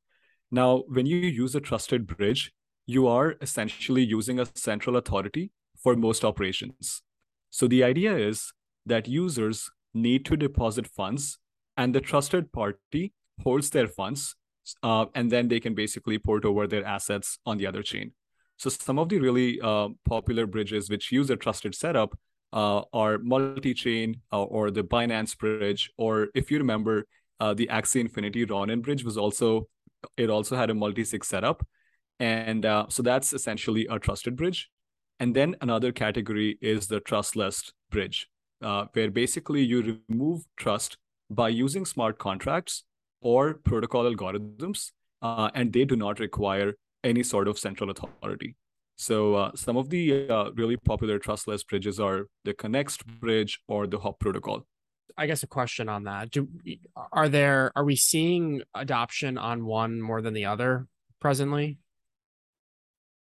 Now, 0.52 0.84
when 0.88 1.06
you 1.06 1.18
use 1.18 1.56
a 1.56 1.60
trusted 1.60 2.08
bridge, 2.08 2.52
you 2.88 3.06
are 3.06 3.36
essentially 3.42 4.04
using 4.04 4.40
a 4.40 4.48
central 4.56 4.96
authority 4.96 5.52
for 5.78 5.96
most 5.96 6.26
operations. 6.26 7.04
So 7.52 7.68
the 7.68 7.84
idea 7.84 8.18
is 8.18 8.52
that 8.86 9.08
users 9.08 9.70
need 9.94 10.26
to 10.26 10.38
deposit 10.38 10.88
funds 10.88 11.38
and 11.76 11.94
the 11.94 12.02
trusted 12.02 12.52
party 12.52 13.14
holds 13.44 13.70
their 13.70 13.88
funds 13.88 14.36
uh, 14.84 15.06
and 15.14 15.32
then 15.32 15.48
they 15.48 15.60
can 15.60 15.76
basically 15.76 16.18
port 16.18 16.46
over 16.46 16.66
their 16.66 16.86
assets 16.86 17.38
on 17.46 17.58
the 17.58 17.68
other 17.68 17.84
chain. 17.84 18.14
So 18.58 18.70
some 18.70 18.98
of 18.98 19.10
the 19.10 19.20
really 19.20 19.62
uh, 19.62 19.90
popular 20.08 20.48
bridges 20.48 20.90
which 20.90 21.12
use 21.12 21.30
a 21.30 21.36
trusted 21.36 21.76
setup 21.76 22.18
uh, 22.54 22.82
are 22.94 23.18
multi-chain 23.20 24.22
uh, 24.32 24.44
or 24.44 24.72
the 24.72 24.84
Binance 24.84 25.38
bridge, 25.38 25.92
or 25.98 26.30
if 26.34 26.50
you 26.50 26.58
remember, 26.58 27.06
uh, 27.40 27.54
the 27.54 27.68
Axie 27.68 28.02
Infinity 28.02 28.46
Ronin 28.46 28.82
bridge 28.82 29.04
was 29.04 29.18
also 29.18 29.68
it 30.16 30.30
also 30.30 30.56
had 30.56 30.70
a 30.70 30.74
multi-sig 30.74 31.24
setup, 31.24 31.66
and 32.20 32.66
uh, 32.66 32.86
so 32.90 33.04
that's 33.04 33.34
essentially 33.34 33.88
a 33.90 34.00
trusted 34.00 34.36
bridge. 34.36 34.70
And 35.20 35.36
then 35.36 35.56
another 35.62 35.92
category 35.92 36.58
is 36.62 36.88
the 36.88 37.00
trustless 37.00 37.72
bridge, 37.90 38.28
uh, 38.62 38.86
where 38.94 39.10
basically 39.10 39.64
you 39.64 40.02
remove 40.10 40.44
trust 40.58 40.98
by 41.30 41.50
using 41.50 41.86
smart 41.86 42.20
contracts 42.20 42.84
or 43.22 43.56
protocol 43.56 44.04
algorithms, 44.04 44.92
and 45.22 45.74
they 45.74 45.86
do 45.86 45.96
not 45.96 46.20
require 46.20 46.76
any 47.04 47.24
sort 47.24 47.48
of 47.48 47.58
central 47.58 47.90
authority. 47.90 48.56
So 48.98 49.36
uh, 49.36 49.52
some 49.56 49.78
of 49.78 49.90
the 49.90 50.28
uh, 50.28 50.52
really 50.56 50.76
popular 50.76 51.20
trustless 51.20 51.64
bridges 51.64 52.00
are 52.00 52.28
the 52.44 52.54
Connext 52.54 53.06
bridge 53.06 53.60
or 53.68 53.86
the 53.86 54.00
Hop 54.00 54.20
protocol. 54.20 54.66
I 55.18 55.28
guess 55.28 55.44
a 55.44 55.48
question 55.48 55.88
on 55.90 56.04
that: 56.04 56.32
Do 56.32 56.48
are 57.12 57.30
there 57.30 57.72
are 57.76 57.84
we 57.84 57.96
seeing 57.96 58.62
adoption 58.76 59.38
on 59.38 59.66
one 59.66 60.02
more 60.02 60.22
than 60.22 60.34
the 60.34 60.46
other 60.46 60.88
presently, 61.20 61.80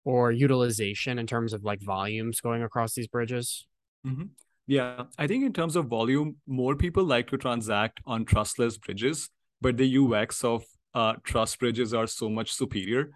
or 0.04 0.32
utilization 0.32 1.18
in 1.18 1.26
terms 1.26 1.52
of 1.52 1.64
like 1.64 1.80
volumes 1.80 2.40
going 2.40 2.62
across 2.62 2.94
these 2.94 3.08
bridges? 3.08 3.66
Mm-hmm. 4.06 4.26
Yeah, 4.66 5.04
I 5.18 5.26
think 5.26 5.44
in 5.44 5.52
terms 5.52 5.76
of 5.76 5.86
volume, 5.86 6.36
more 6.46 6.76
people 6.76 7.04
like 7.04 7.28
to 7.28 7.36
transact 7.36 8.00
on 8.06 8.24
trustless 8.24 8.78
bridges, 8.78 9.28
but 9.60 9.76
the 9.76 9.98
UX 9.98 10.44
of 10.44 10.64
uh, 10.94 11.14
trust 11.24 11.58
bridges 11.58 11.92
are 11.92 12.06
so 12.06 12.28
much 12.28 12.52
superior 12.52 13.10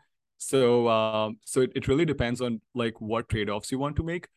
so 0.44 0.88
um, 0.88 1.38
so 1.44 1.62
it, 1.62 1.72
it 1.74 1.88
really 1.88 2.04
depends 2.04 2.40
on 2.40 2.60
like 2.74 3.00
what 3.00 3.28
trade-offs 3.28 3.72
you 3.72 3.78
want 3.78 3.96
to 3.96 4.02
make. 4.02 4.28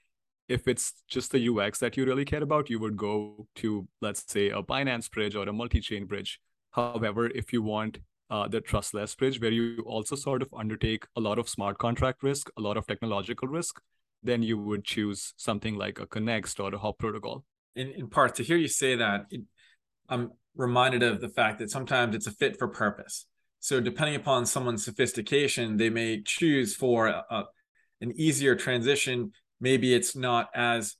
If 0.48 0.68
it's 0.68 0.94
just 1.10 1.32
the 1.32 1.50
UX 1.50 1.80
that 1.80 1.98
you 1.98 2.06
really 2.06 2.24
care 2.24 2.44
about, 2.44 2.70
you 2.70 2.80
would 2.80 2.96
go 2.96 3.48
to 3.56 3.88
let's 4.02 4.24
say 4.32 4.50
a 4.50 4.64
Binance 4.64 5.12
bridge 5.12 5.36
or 5.36 5.48
a 5.48 5.54
multi-chain 5.54 6.06
bridge. 6.06 6.40
However, 6.72 7.28
if 7.28 7.52
you 7.52 7.62
want 7.62 8.00
uh, 8.30 8.48
the 8.48 8.62
trustless 8.62 9.16
bridge, 9.16 9.40
where 9.42 9.52
you 9.52 9.84
also 9.86 10.16
sort 10.16 10.42
of 10.42 10.50
undertake 10.54 11.06
a 11.16 11.22
lot 11.22 11.40
of 11.40 11.48
smart 11.48 11.78
contract 11.78 12.24
risk, 12.24 12.50
a 12.58 12.62
lot 12.62 12.78
of 12.78 12.86
technological 12.88 13.48
risk, 13.48 13.82
then 14.24 14.44
you 14.44 14.58
would 14.58 14.84
choose 14.84 15.34
something 15.38 15.76
like 15.76 16.00
a 16.00 16.06
Connext 16.06 16.60
or 16.60 16.74
a 16.74 16.78
Hop 16.78 16.98
protocol. 16.98 17.44
In, 17.76 17.92
in 17.92 18.10
Parth, 18.10 18.34
to 18.36 18.44
hear 18.44 18.58
you 18.58 18.68
say 18.68 18.96
that, 18.96 19.26
it, 19.30 19.42
I'm 20.10 20.32
reminded 20.56 21.04
of 21.04 21.22
the 21.22 21.30
fact 21.30 21.60
that 21.60 21.70
sometimes 21.70 22.16
it's 22.16 22.28
a 22.28 22.32
fit 22.32 22.58
for 22.58 22.68
purpose. 22.68 23.26
So, 23.60 23.80
depending 23.80 24.16
upon 24.16 24.46
someone's 24.46 24.86
sophistication, 24.86 25.78
they 25.78 25.90
may 25.90 26.22
choose 26.24 26.76
for 26.76 27.08
a, 27.08 27.46
an 28.02 28.14
easier 28.16 28.56
transition. 28.56 29.32
Maybe 29.60 29.94
it's 29.94 30.16
not 30.16 30.50
as 30.54 30.96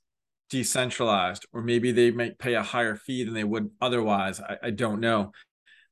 decentralized, 0.50 1.46
or 1.52 1.62
maybe 1.62 1.92
they 1.92 2.10
might 2.10 2.38
pay 2.38 2.54
a 2.54 2.62
higher 2.62 2.96
fee 2.96 3.24
than 3.24 3.34
they 3.34 3.44
would 3.44 3.70
otherwise. 3.80 4.40
I, 4.40 4.56
I 4.64 4.70
don't 4.70 5.00
know. 5.00 5.32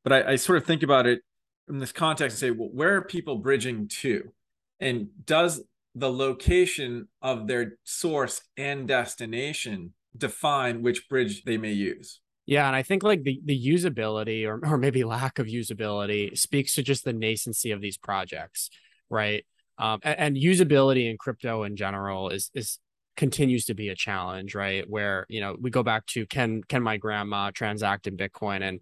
But 0.06 0.12
I, 0.12 0.32
I, 0.34 0.36
sort 0.36 0.58
of 0.58 0.64
think 0.64 0.84
about 0.84 1.08
it 1.08 1.22
in 1.68 1.80
this 1.80 1.90
context 1.90 2.36
and 2.36 2.38
say, 2.38 2.50
well, 2.52 2.70
where 2.72 2.94
are 2.94 3.02
people 3.02 3.38
bridging 3.38 3.88
to? 3.88 4.32
And 4.78 5.08
does 5.25 5.64
the 5.96 6.12
location 6.12 7.08
of 7.22 7.48
their 7.48 7.78
source 7.82 8.40
and 8.56 8.86
destination 8.86 9.94
define 10.16 10.82
which 10.82 11.08
bridge 11.08 11.42
they 11.42 11.58
may 11.58 11.72
use? 11.72 12.20
Yeah, 12.46 12.68
and 12.68 12.76
I 12.76 12.84
think 12.84 13.02
like 13.02 13.25
the 13.25 13.40
the 13.44 13.60
usability 13.60 14.46
or 14.46 14.60
or 14.64 14.78
maybe 14.78 15.02
lack 15.02 15.40
of 15.40 15.48
usability 15.48 16.38
speaks 16.38 16.76
to 16.76 16.84
just 16.84 17.04
the 17.04 17.12
nascency 17.12 17.75
of 17.75 17.80
these 17.80 17.98
projects, 17.98 18.70
right? 19.10 19.44
Um, 19.76 19.98
and, 20.04 20.18
and 20.20 20.36
usability 20.36 21.10
in 21.10 21.18
crypto 21.18 21.64
in 21.64 21.75
general 21.75 22.30
is 22.30 22.52
is 22.54 22.78
continues 23.16 23.64
to 23.64 23.75
be 23.75 23.88
a 23.88 23.96
challenge, 23.96 24.54
right? 24.54 24.88
Where 24.88 25.26
you 25.28 25.40
know 25.40 25.56
we 25.60 25.70
go 25.70 25.82
back 25.82 26.06
to 26.06 26.26
can 26.26 26.62
can 26.62 26.84
my 26.84 26.96
grandma 26.98 27.50
transact 27.50 28.06
in 28.06 28.16
Bitcoin, 28.16 28.62
and 28.62 28.80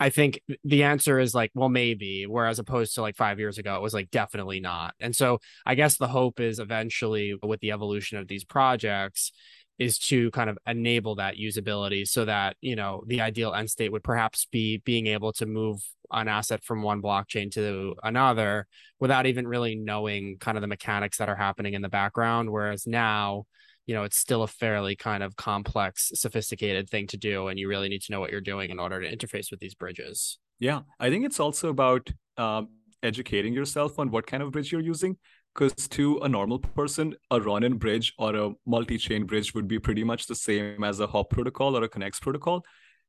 I 0.00 0.10
think 0.10 0.40
the 0.64 0.82
answer 0.82 1.20
is 1.20 1.34
like, 1.34 1.52
well, 1.54 1.68
maybe. 1.68 2.26
Whereas 2.26 2.58
opposed 2.58 2.94
to 2.94 3.02
like 3.02 3.16
five 3.16 3.38
years 3.38 3.58
ago, 3.58 3.76
it 3.76 3.82
was 3.82 3.94
like 3.94 4.10
definitely 4.10 4.60
not. 4.60 4.94
And 4.98 5.14
so 5.14 5.38
I 5.64 5.74
guess 5.76 5.96
the 5.96 6.08
hope 6.08 6.40
is 6.40 6.58
eventually 6.58 7.38
with 7.42 7.60
the 7.60 7.70
evolution 7.70 8.18
of 8.18 8.26
these 8.26 8.44
projects 8.44 9.32
is 9.78 9.98
to 9.98 10.30
kind 10.30 10.48
of 10.48 10.58
enable 10.66 11.16
that 11.16 11.36
usability 11.36 12.06
so 12.06 12.24
that 12.24 12.56
you 12.60 12.76
know 12.76 13.02
the 13.06 13.20
ideal 13.20 13.52
end 13.52 13.68
state 13.68 13.90
would 13.90 14.04
perhaps 14.04 14.46
be 14.46 14.78
being 14.78 15.06
able 15.08 15.32
to 15.32 15.46
move 15.46 15.80
an 16.12 16.28
asset 16.28 16.62
from 16.62 16.82
one 16.82 17.02
blockchain 17.02 17.50
to 17.50 17.94
another 18.04 18.66
without 19.00 19.26
even 19.26 19.48
really 19.48 19.74
knowing 19.74 20.36
kind 20.38 20.56
of 20.56 20.60
the 20.60 20.68
mechanics 20.68 21.18
that 21.18 21.28
are 21.28 21.34
happening 21.34 21.74
in 21.74 21.82
the 21.82 21.88
background 21.88 22.50
whereas 22.50 22.86
now 22.86 23.44
you 23.86 23.94
know 23.94 24.04
it's 24.04 24.16
still 24.16 24.42
a 24.42 24.48
fairly 24.48 24.96
kind 24.96 25.22
of 25.22 25.36
complex 25.36 26.10
sophisticated 26.14 26.88
thing 26.88 27.06
to 27.06 27.16
do 27.16 27.48
and 27.48 27.58
you 27.58 27.68
really 27.68 27.88
need 27.88 28.02
to 28.02 28.12
know 28.12 28.20
what 28.20 28.30
you're 28.30 28.40
doing 28.40 28.70
in 28.70 28.78
order 28.78 29.00
to 29.00 29.16
interface 29.16 29.50
with 29.50 29.60
these 29.60 29.74
bridges 29.74 30.38
yeah 30.58 30.80
i 31.00 31.10
think 31.10 31.24
it's 31.24 31.40
also 31.40 31.68
about 31.68 32.10
um, 32.36 32.68
educating 33.02 33.52
yourself 33.52 33.98
on 33.98 34.10
what 34.10 34.26
kind 34.26 34.42
of 34.42 34.50
bridge 34.50 34.72
you're 34.72 34.80
using 34.80 35.16
because 35.54 35.88
to 35.88 36.18
a 36.18 36.28
normal 36.28 36.58
person, 36.58 37.14
a 37.30 37.40
Ronin 37.40 37.76
bridge 37.78 38.12
or 38.18 38.34
a 38.34 38.50
multi-chain 38.66 39.24
bridge 39.24 39.54
would 39.54 39.68
be 39.68 39.78
pretty 39.78 40.02
much 40.02 40.26
the 40.26 40.34
same 40.34 40.82
as 40.82 41.00
a 41.00 41.06
hop 41.06 41.30
protocol 41.30 41.76
or 41.76 41.84
a 41.84 41.88
Connext 41.88 42.22
protocol. 42.22 42.64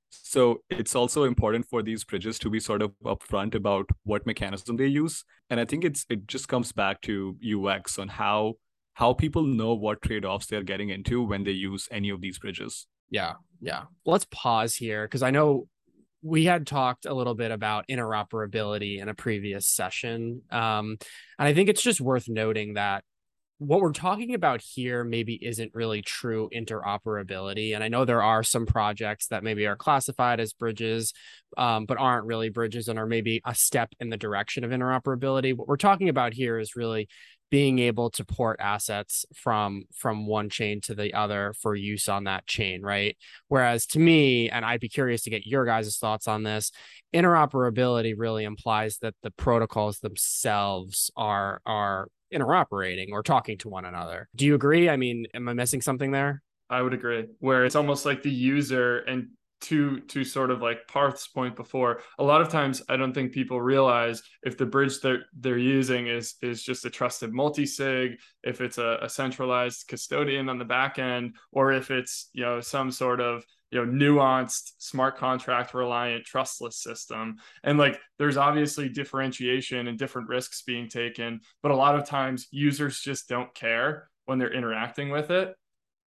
So 0.09 0.59
it's 0.69 0.95
also 0.95 1.23
important 1.23 1.65
for 1.65 1.81
these 1.81 2.03
bridges 2.03 2.37
to 2.39 2.49
be 2.49 2.59
sort 2.59 2.81
of 2.81 2.93
upfront 3.03 3.55
about 3.55 3.89
what 4.03 4.25
mechanism 4.25 4.77
they 4.77 4.87
use. 4.87 5.23
And 5.49 5.59
I 5.59 5.65
think 5.65 5.83
it's 5.83 6.05
it 6.09 6.27
just 6.27 6.47
comes 6.47 6.71
back 6.71 7.01
to 7.01 7.35
UX 7.43 7.97
on 7.97 8.07
how 8.07 8.53
how 8.95 9.13
people 9.13 9.43
know 9.43 9.73
what 9.73 10.01
trade-offs 10.01 10.47
they're 10.47 10.63
getting 10.63 10.89
into 10.89 11.21
when 11.21 11.43
they 11.43 11.51
use 11.51 11.87
any 11.91 12.09
of 12.09 12.21
these 12.21 12.39
bridges. 12.39 12.87
Yeah. 13.09 13.33
Yeah. 13.61 13.83
Let's 14.05 14.25
pause 14.31 14.75
here 14.75 15.05
because 15.05 15.21
I 15.21 15.31
know 15.31 15.67
we 16.21 16.45
had 16.45 16.65
talked 16.65 17.05
a 17.05 17.13
little 17.13 17.35
bit 17.35 17.51
about 17.51 17.85
interoperability 17.87 18.99
in 18.99 19.09
a 19.09 19.13
previous 19.13 19.67
session. 19.67 20.41
Um, 20.49 20.97
and 21.37 21.47
I 21.47 21.53
think 21.53 21.69
it's 21.69 21.83
just 21.83 22.01
worth 22.01 22.27
noting 22.27 22.73
that 22.73 23.03
what 23.57 23.79
we're 23.79 23.93
talking 23.93 24.33
about 24.33 24.61
here 24.61 25.03
maybe 25.03 25.35
isn't 25.35 25.71
really 25.73 26.01
true 26.01 26.49
interoperability. 26.53 27.73
And 27.73 27.83
I 27.83 27.87
know 27.87 28.03
there 28.03 28.23
are 28.23 28.43
some 28.43 28.65
projects 28.65 29.27
that 29.27 29.43
maybe 29.43 29.65
are 29.65 29.77
classified 29.77 30.39
as 30.39 30.51
bridges, 30.51 31.13
um, 31.57 31.85
but 31.85 31.97
aren't 31.97 32.25
really 32.25 32.49
bridges 32.49 32.89
and 32.89 32.99
are 32.99 33.05
maybe 33.05 33.41
a 33.45 33.55
step 33.55 33.93
in 33.99 34.09
the 34.09 34.17
direction 34.17 34.65
of 34.65 34.71
interoperability. 34.71 35.55
What 35.55 35.67
we're 35.69 35.77
talking 35.77 36.09
about 36.09 36.33
here 36.33 36.59
is 36.59 36.75
really 36.75 37.07
being 37.51 37.79
able 37.79 38.09
to 38.09 38.25
port 38.25 38.57
assets 38.59 39.25
from 39.33 39.83
from 39.95 40.27
one 40.27 40.49
chain 40.49 40.81
to 40.81 40.95
the 40.95 41.13
other 41.13 41.53
for 41.61 41.75
use 41.75 42.09
on 42.09 42.25
that 42.25 42.45
chain 42.47 42.81
right? 42.81 43.17
Whereas 43.47 43.85
to 43.87 43.99
me 43.99 44.49
and 44.49 44.65
i'd 44.65 44.79
be 44.79 44.89
curious 44.89 45.23
to 45.23 45.29
get 45.29 45.45
your 45.45 45.65
guys' 45.65 45.97
thoughts 45.97 46.27
on 46.27 46.43
this 46.43 46.71
interoperability 47.13 48.13
really 48.17 48.43
implies 48.43 48.97
that 48.97 49.15
the 49.23 49.31
protocols 49.31 49.99
themselves 49.99 51.11
are 51.15 51.61
are 51.65 52.07
interoperating 52.33 53.09
or 53.11 53.23
talking 53.23 53.57
to 53.59 53.69
one 53.69 53.85
another. 53.85 54.27
Do 54.35 54.45
you 54.45 54.55
agree? 54.55 54.89
I 54.89 54.97
mean 54.97 55.27
am 55.33 55.47
i 55.47 55.53
missing 55.53 55.81
something 55.81 56.11
there? 56.11 56.41
I 56.69 56.81
would 56.81 56.93
agree. 56.93 57.25
Where 57.39 57.65
it's 57.65 57.75
almost 57.75 58.05
like 58.05 58.23
the 58.23 58.31
user 58.31 58.99
and 58.99 59.29
to 59.65 59.99
to 60.01 60.23
sort 60.23 60.51
of 60.51 60.61
like 60.61 60.87
Parth's 60.87 61.27
point 61.27 61.55
before, 61.55 62.01
a 62.19 62.23
lot 62.23 62.41
of 62.41 62.49
times 62.49 62.81
I 62.89 62.97
don't 62.97 63.13
think 63.13 63.31
people 63.31 63.61
realize 63.61 64.21
if 64.43 64.57
the 64.57 64.65
bridge 64.65 64.99
they're 65.01 65.25
they're 65.39 65.57
using 65.57 66.07
is 66.07 66.35
is 66.41 66.63
just 66.63 66.85
a 66.85 66.89
trusted 66.89 67.33
multi-sig, 67.33 68.17
if 68.43 68.61
it's 68.61 68.77
a, 68.77 68.99
a 69.01 69.09
centralized 69.09 69.87
custodian 69.87 70.49
on 70.49 70.59
the 70.59 70.65
back 70.65 70.99
end, 70.99 71.35
or 71.51 71.71
if 71.71 71.91
it's 71.91 72.29
you 72.33 72.43
know 72.43 72.61
some 72.61 72.91
sort 72.91 73.21
of 73.21 73.43
you 73.71 73.83
know 73.83 73.91
nuanced 73.91 74.73
smart 74.77 75.17
contract 75.17 75.73
reliant 75.73 76.25
trustless 76.25 76.81
system. 76.81 77.37
And 77.63 77.77
like 77.77 77.99
there's 78.19 78.37
obviously 78.37 78.89
differentiation 78.89 79.87
and 79.87 79.97
different 79.97 80.29
risks 80.29 80.61
being 80.61 80.87
taken 80.89 81.41
but 81.61 81.71
a 81.71 81.75
lot 81.75 81.95
of 81.95 82.07
times 82.07 82.47
users 82.51 82.99
just 82.99 83.27
don't 83.27 83.53
care 83.53 84.09
when 84.25 84.39
they're 84.39 84.53
interacting 84.53 85.09
with 85.09 85.31
it 85.31 85.55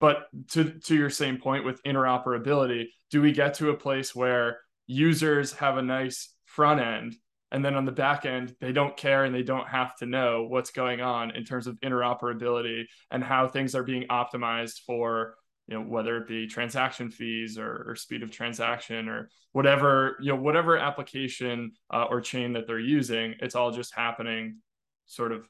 but 0.01 0.27
to 0.51 0.79
to 0.81 0.95
your 0.95 1.11
same 1.11 1.39
point 1.39 1.65
with 1.65 1.83
interoperability, 1.83 2.87
do 3.11 3.23
we 3.23 3.33
get 3.33 3.55
to 3.55 3.71
a 3.71 3.77
place 3.77 4.15
where 4.15 4.61
users 4.87 5.53
have 5.55 5.77
a 5.77 5.83
nice 5.83 6.35
front 6.47 6.81
end 6.81 7.15
and 7.51 7.65
then 7.65 7.75
on 7.75 7.85
the 7.85 7.93
back 7.93 8.27
end 8.27 8.55
they 8.61 8.73
don't 8.73 8.97
care 8.97 9.25
and 9.25 9.35
they 9.35 9.43
don't 9.43 9.69
have 9.69 9.95
to 9.97 10.07
know 10.07 10.47
what's 10.49 10.71
going 10.71 11.01
on 11.01 11.31
in 11.37 11.45
terms 11.45 11.67
of 11.67 11.79
interoperability 11.81 12.85
and 13.11 13.23
how 13.23 13.47
things 13.47 13.75
are 13.75 13.83
being 13.83 14.05
optimized 14.09 14.81
for 14.87 15.35
you 15.67 15.75
know 15.75 15.83
whether 15.85 16.17
it 16.17 16.27
be 16.27 16.47
transaction 16.47 17.11
fees 17.11 17.59
or, 17.59 17.85
or 17.89 17.97
speed 17.97 18.23
of 18.23 18.31
transaction 18.31 19.09
or 19.09 19.29
whatever 19.53 20.17
you 20.21 20.33
know 20.33 20.41
whatever 20.41 20.77
application 20.79 21.73
uh, 21.93 22.05
or 22.05 22.21
chain 22.21 22.53
that 22.55 22.67
they're 22.67 22.79
using 22.79 23.35
it's 23.41 23.55
all 23.55 23.71
just 23.71 23.95
happening 23.95 24.57
sort 25.07 25.33
of 25.33 25.47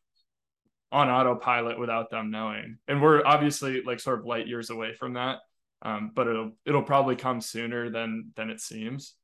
on 0.90 1.08
autopilot 1.08 1.78
without 1.78 2.10
them 2.10 2.30
knowing. 2.30 2.78
And 2.88 3.02
we're 3.02 3.24
obviously 3.24 3.82
like 3.82 4.00
sort 4.00 4.20
of 4.20 4.26
light 4.26 4.46
years 4.46 4.70
away 4.70 4.94
from 4.94 5.14
that. 5.14 5.38
Um, 5.82 6.10
but 6.14 6.26
it'll 6.26 6.52
it'll 6.66 6.82
probably 6.82 7.14
come 7.14 7.40
sooner 7.40 7.88
than 7.88 8.32
than 8.34 8.50
it 8.50 8.60
seems. 8.60 9.14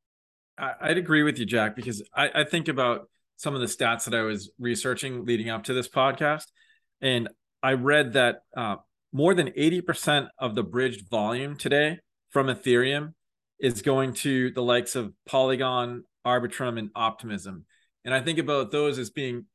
I'd 0.56 0.98
agree 0.98 1.24
with 1.24 1.36
you, 1.38 1.46
Jack, 1.46 1.74
because 1.74 2.00
I, 2.14 2.30
I 2.32 2.44
think 2.44 2.68
about 2.68 3.08
some 3.36 3.56
of 3.56 3.60
the 3.60 3.66
stats 3.66 4.04
that 4.04 4.14
I 4.14 4.22
was 4.22 4.52
researching 4.58 5.24
leading 5.24 5.50
up 5.50 5.64
to 5.64 5.74
this 5.74 5.88
podcast, 5.88 6.44
and 7.00 7.28
I 7.60 7.72
read 7.72 8.12
that 8.12 8.42
uh, 8.56 8.76
more 9.12 9.34
than 9.34 9.50
eighty 9.56 9.80
percent 9.80 10.28
of 10.38 10.54
the 10.54 10.62
bridged 10.62 11.08
volume 11.10 11.56
today 11.56 11.98
from 12.30 12.46
Ethereum 12.46 13.14
is 13.58 13.82
going 13.82 14.14
to 14.14 14.52
the 14.52 14.62
likes 14.62 14.94
of 14.94 15.12
Polygon, 15.26 16.04
Arbitrum, 16.24 16.78
and 16.78 16.90
Optimism. 16.94 17.64
And 18.04 18.14
I 18.14 18.20
think 18.20 18.38
about 18.38 18.70
those 18.70 18.98
as 19.00 19.10
being 19.10 19.46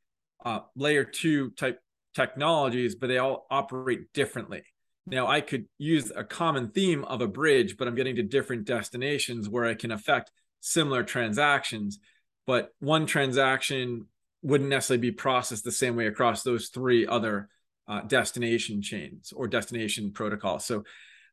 uh, 0.44 0.60
layer 0.75 1.06
two 1.06 1.51
type 1.51 1.80
technologies, 2.16 2.96
but 2.96 3.08
they 3.08 3.18
all 3.18 3.46
operate 3.50 4.12
differently. 4.13 4.63
Now, 5.06 5.28
I 5.28 5.42
could 5.42 5.66
use 5.78 6.12
a 6.16 6.24
common 6.24 6.70
theme 6.70 7.04
of 7.06 7.22
a 7.22 7.28
bridge, 7.28 7.78
but 7.78 7.88
I'm 7.88 7.96
getting 7.96 8.18
to 8.18 8.24
different 8.24 8.66
destinations 8.66 9.50
where 9.50 9.66
I 9.66 9.74
can 9.74 9.92
affect 9.92 10.32
similar 10.60 11.04
transactions. 11.04 12.00
But 12.46 12.70
one 12.80 13.06
transaction 13.06 14.06
wouldn't 14.42 14.70
necessarily 14.70 15.01
be 15.01 15.12
processed 15.12 15.63
the 15.63 15.72
same 15.72 15.96
way 15.96 16.08
across 16.08 16.44
those 16.44 16.70
three 16.70 17.08
other 17.08 17.50
uh, 17.88 18.01
destination 18.01 18.82
chains 18.82 19.34
or 19.36 19.48
destination 19.48 20.12
protocols. 20.12 20.66
So 20.66 20.84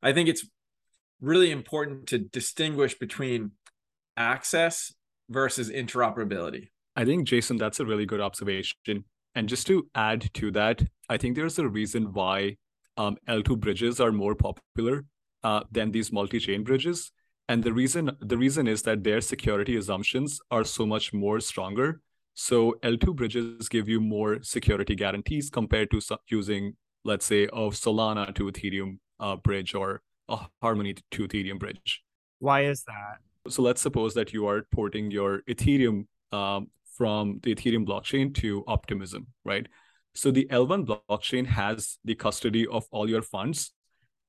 I 0.02 0.12
think 0.12 0.28
it's 0.28 0.46
really 1.20 1.50
important 1.50 2.08
to 2.08 2.18
distinguish 2.18 2.98
between 2.98 3.52
access 4.16 4.92
versus 5.28 5.70
interoperability. 5.70 6.68
I 6.94 7.04
think, 7.04 7.28
Jason, 7.28 7.58
that's 7.58 7.80
a 7.80 7.84
really 7.84 8.06
good 8.06 8.20
observation. 8.20 9.04
And 9.36 9.50
just 9.50 9.66
to 9.66 9.86
add 9.94 10.32
to 10.34 10.50
that, 10.52 10.82
I 11.10 11.18
think 11.18 11.36
there's 11.36 11.58
a 11.58 11.68
reason 11.68 12.14
why 12.14 12.56
um, 12.96 13.18
L2 13.28 13.60
bridges 13.60 14.00
are 14.00 14.10
more 14.10 14.34
popular 14.34 15.04
uh, 15.44 15.60
than 15.70 15.92
these 15.92 16.10
multi-chain 16.10 16.64
bridges. 16.64 17.12
And 17.48 17.62
the 17.62 17.72
reason 17.72 18.10
the 18.20 18.38
reason 18.38 18.66
is 18.66 18.82
that 18.82 19.04
their 19.04 19.20
security 19.20 19.76
assumptions 19.76 20.40
are 20.50 20.64
so 20.64 20.86
much 20.86 21.12
more 21.12 21.38
stronger. 21.38 22.00
So 22.34 22.76
L2 22.82 23.14
bridges 23.14 23.68
give 23.68 23.88
you 23.88 24.00
more 24.00 24.42
security 24.42 24.94
guarantees 24.94 25.50
compared 25.50 25.90
to 25.90 26.00
using, 26.28 26.74
let's 27.04 27.26
say, 27.26 27.44
a 27.44 27.70
Solana 27.82 28.34
to 28.34 28.50
Ethereum 28.50 28.98
uh, 29.20 29.36
bridge 29.36 29.74
or 29.74 30.00
a 30.28 30.46
Harmony 30.62 30.96
to 31.12 31.28
Ethereum 31.28 31.58
bridge. 31.58 32.02
Why 32.38 32.64
is 32.64 32.84
that? 32.84 33.52
So 33.52 33.62
let's 33.62 33.82
suppose 33.82 34.14
that 34.14 34.32
you 34.32 34.48
are 34.48 34.66
porting 34.72 35.10
your 35.10 35.42
Ethereum 35.42 36.06
um, 36.32 36.68
from 36.96 37.40
the 37.42 37.54
Ethereum 37.54 37.86
blockchain 37.86 38.34
to 38.36 38.64
Optimism, 38.66 39.26
right? 39.44 39.66
So 40.14 40.30
the 40.30 40.46
L1 40.50 40.86
blockchain 40.86 41.46
has 41.46 41.98
the 42.04 42.14
custody 42.14 42.66
of 42.66 42.86
all 42.90 43.08
your 43.08 43.22
funds, 43.22 43.72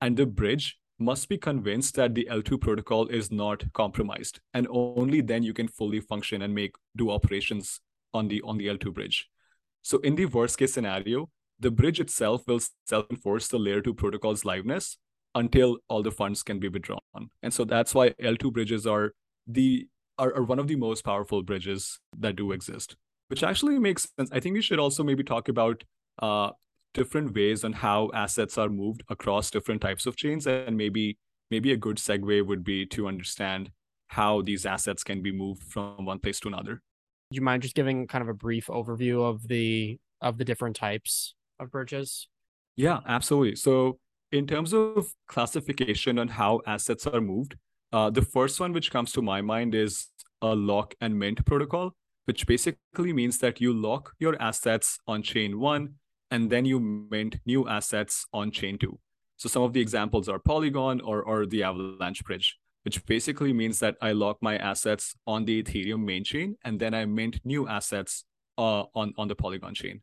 and 0.02 0.18
the 0.18 0.26
bridge 0.26 0.78
must 1.00 1.30
be 1.30 1.38
convinced 1.38 1.96
that 1.96 2.16
the 2.16 2.28
L2 2.30 2.60
protocol 2.60 3.08
is 3.08 3.32
not 3.32 3.64
compromised, 3.74 4.40
and 4.54 4.68
only 4.70 5.22
then 5.22 5.44
you 5.44 5.54
can 5.54 5.68
fully 5.68 6.00
function 6.00 6.42
and 6.42 6.54
make 6.54 6.76
do 6.96 7.10
operations 7.12 7.80
on 8.14 8.28
the 8.28 8.42
on 8.42 8.58
the 8.58 8.68
L2 8.68 8.94
bridge. 8.94 9.30
So 9.82 10.00
in 10.00 10.16
the 10.16 10.26
worst 10.26 10.58
case 10.58 10.74
scenario, 10.74 11.30
the 11.60 11.72
bridge 11.72 12.00
itself 12.00 12.44
will 12.48 12.60
self-enforce 12.86 13.48
the 13.48 13.60
layer 13.60 13.82
2 13.82 13.94
protocol's 13.94 14.44
liveness 14.44 14.98
until 15.36 15.78
all 15.88 16.04
the 16.04 16.12
funds 16.12 16.44
can 16.44 16.60
be 16.60 16.68
withdrawn. 16.68 17.30
And 17.44 17.54
so 17.54 17.64
that's 17.64 17.94
why 17.94 18.10
L2 18.10 18.52
bridges 18.52 18.86
are 18.88 19.14
the 19.46 19.88
are, 20.20 20.36
are 20.36 20.44
one 20.44 20.60
of 20.60 20.68
the 20.68 20.76
most 20.76 21.04
powerful 21.04 21.44
bridges 21.44 22.00
that 22.20 22.36
do 22.36 22.52
exist, 22.52 22.96
which 23.28 23.44
actually 23.44 23.80
makes 23.80 24.08
sense. 24.18 24.30
I 24.32 24.40
think 24.40 24.54
we 24.54 24.62
should 24.62 24.80
also 24.80 25.04
maybe 25.04 25.24
talk 25.24 25.50
about 25.50 25.84
uh, 26.22 26.52
different 26.94 27.36
ways 27.36 27.64
on 27.64 27.74
how 27.74 28.10
assets 28.14 28.58
are 28.58 28.70
moved 28.70 29.04
across 29.10 29.52
different 29.52 29.82
types 29.82 30.06
of 30.06 30.16
chains, 30.16 30.48
and 30.48 30.78
maybe 30.78 31.18
maybe 31.52 31.72
a 31.72 31.78
good 31.78 31.98
segue 31.98 32.46
would 32.46 32.64
be 32.64 32.86
to 32.88 33.08
understand 33.08 33.72
how 34.08 34.42
these 34.42 34.66
assets 34.66 35.04
can 35.04 35.22
be 35.22 35.32
moved 35.32 35.64
from 35.64 36.06
one 36.06 36.20
place 36.20 36.40
to 36.42 36.48
another. 36.48 36.82
Do 37.32 37.36
you 37.36 37.42
mind 37.42 37.64
just 37.64 37.76
giving 37.76 38.08
kind 38.08 38.22
of 38.22 38.30
a 38.30 38.34
brief 38.34 38.68
overview 38.68 39.24
of 39.24 39.48
the 39.48 40.00
of 40.22 40.38
the 40.38 40.46
different 40.46 40.76
types 40.76 41.36
of 41.60 41.72
bridges? 41.72 42.28
Yeah, 42.76 43.00
absolutely. 43.08 43.56
So 43.56 44.00
in 44.32 44.48
terms 44.48 44.74
of 44.74 45.08
classification 45.28 46.20
on 46.20 46.28
how 46.30 46.62
assets 46.66 47.06
are 47.08 47.22
moved, 47.22 47.56
uh, 47.94 48.10
the 48.10 48.22
first 48.22 48.60
one 48.60 48.74
which 48.74 48.92
comes 48.92 49.12
to 49.14 49.22
my 49.22 49.42
mind 49.42 49.76
is 49.76 50.08
a 50.42 50.56
lock 50.56 50.96
and 51.02 51.18
mint 51.18 51.46
protocol, 51.46 51.96
which 52.26 52.46
basically 52.46 53.14
means 53.14 53.38
that 53.40 53.62
you 53.62 53.74
lock 53.74 54.14
your 54.20 54.42
assets 54.42 55.00
on 55.08 55.22
chain 55.24 55.60
one 55.60 55.96
and 56.30 56.50
then 56.50 56.66
you 56.66 56.80
mint 56.80 57.40
new 57.46 57.68
assets 57.68 58.26
on 58.34 58.52
chain 58.52 58.78
two. 58.78 59.00
So 59.38 59.48
some 59.50 59.64
of 59.64 59.74
the 59.74 59.82
examples 59.82 60.28
are 60.28 60.40
Polygon 60.40 61.00
or, 61.02 61.22
or 61.22 61.46
the 61.46 61.64
Avalanche 61.64 62.24
bridge, 62.26 62.58
which 62.84 63.06
basically 63.06 63.54
means 63.54 63.80
that 63.80 63.96
I 64.02 64.12
lock 64.12 64.38
my 64.42 64.58
assets 64.58 65.16
on 65.26 65.46
the 65.46 65.64
Ethereum 65.64 66.04
main 66.04 66.24
chain 66.24 66.58
and 66.66 66.80
then 66.80 66.94
I 66.94 67.06
mint 67.06 67.40
new 67.46 67.68
assets 67.68 68.26
uh, 68.58 68.84
on, 68.96 69.14
on 69.18 69.28
the 69.28 69.36
Polygon 69.36 69.74
chain. 69.74 70.02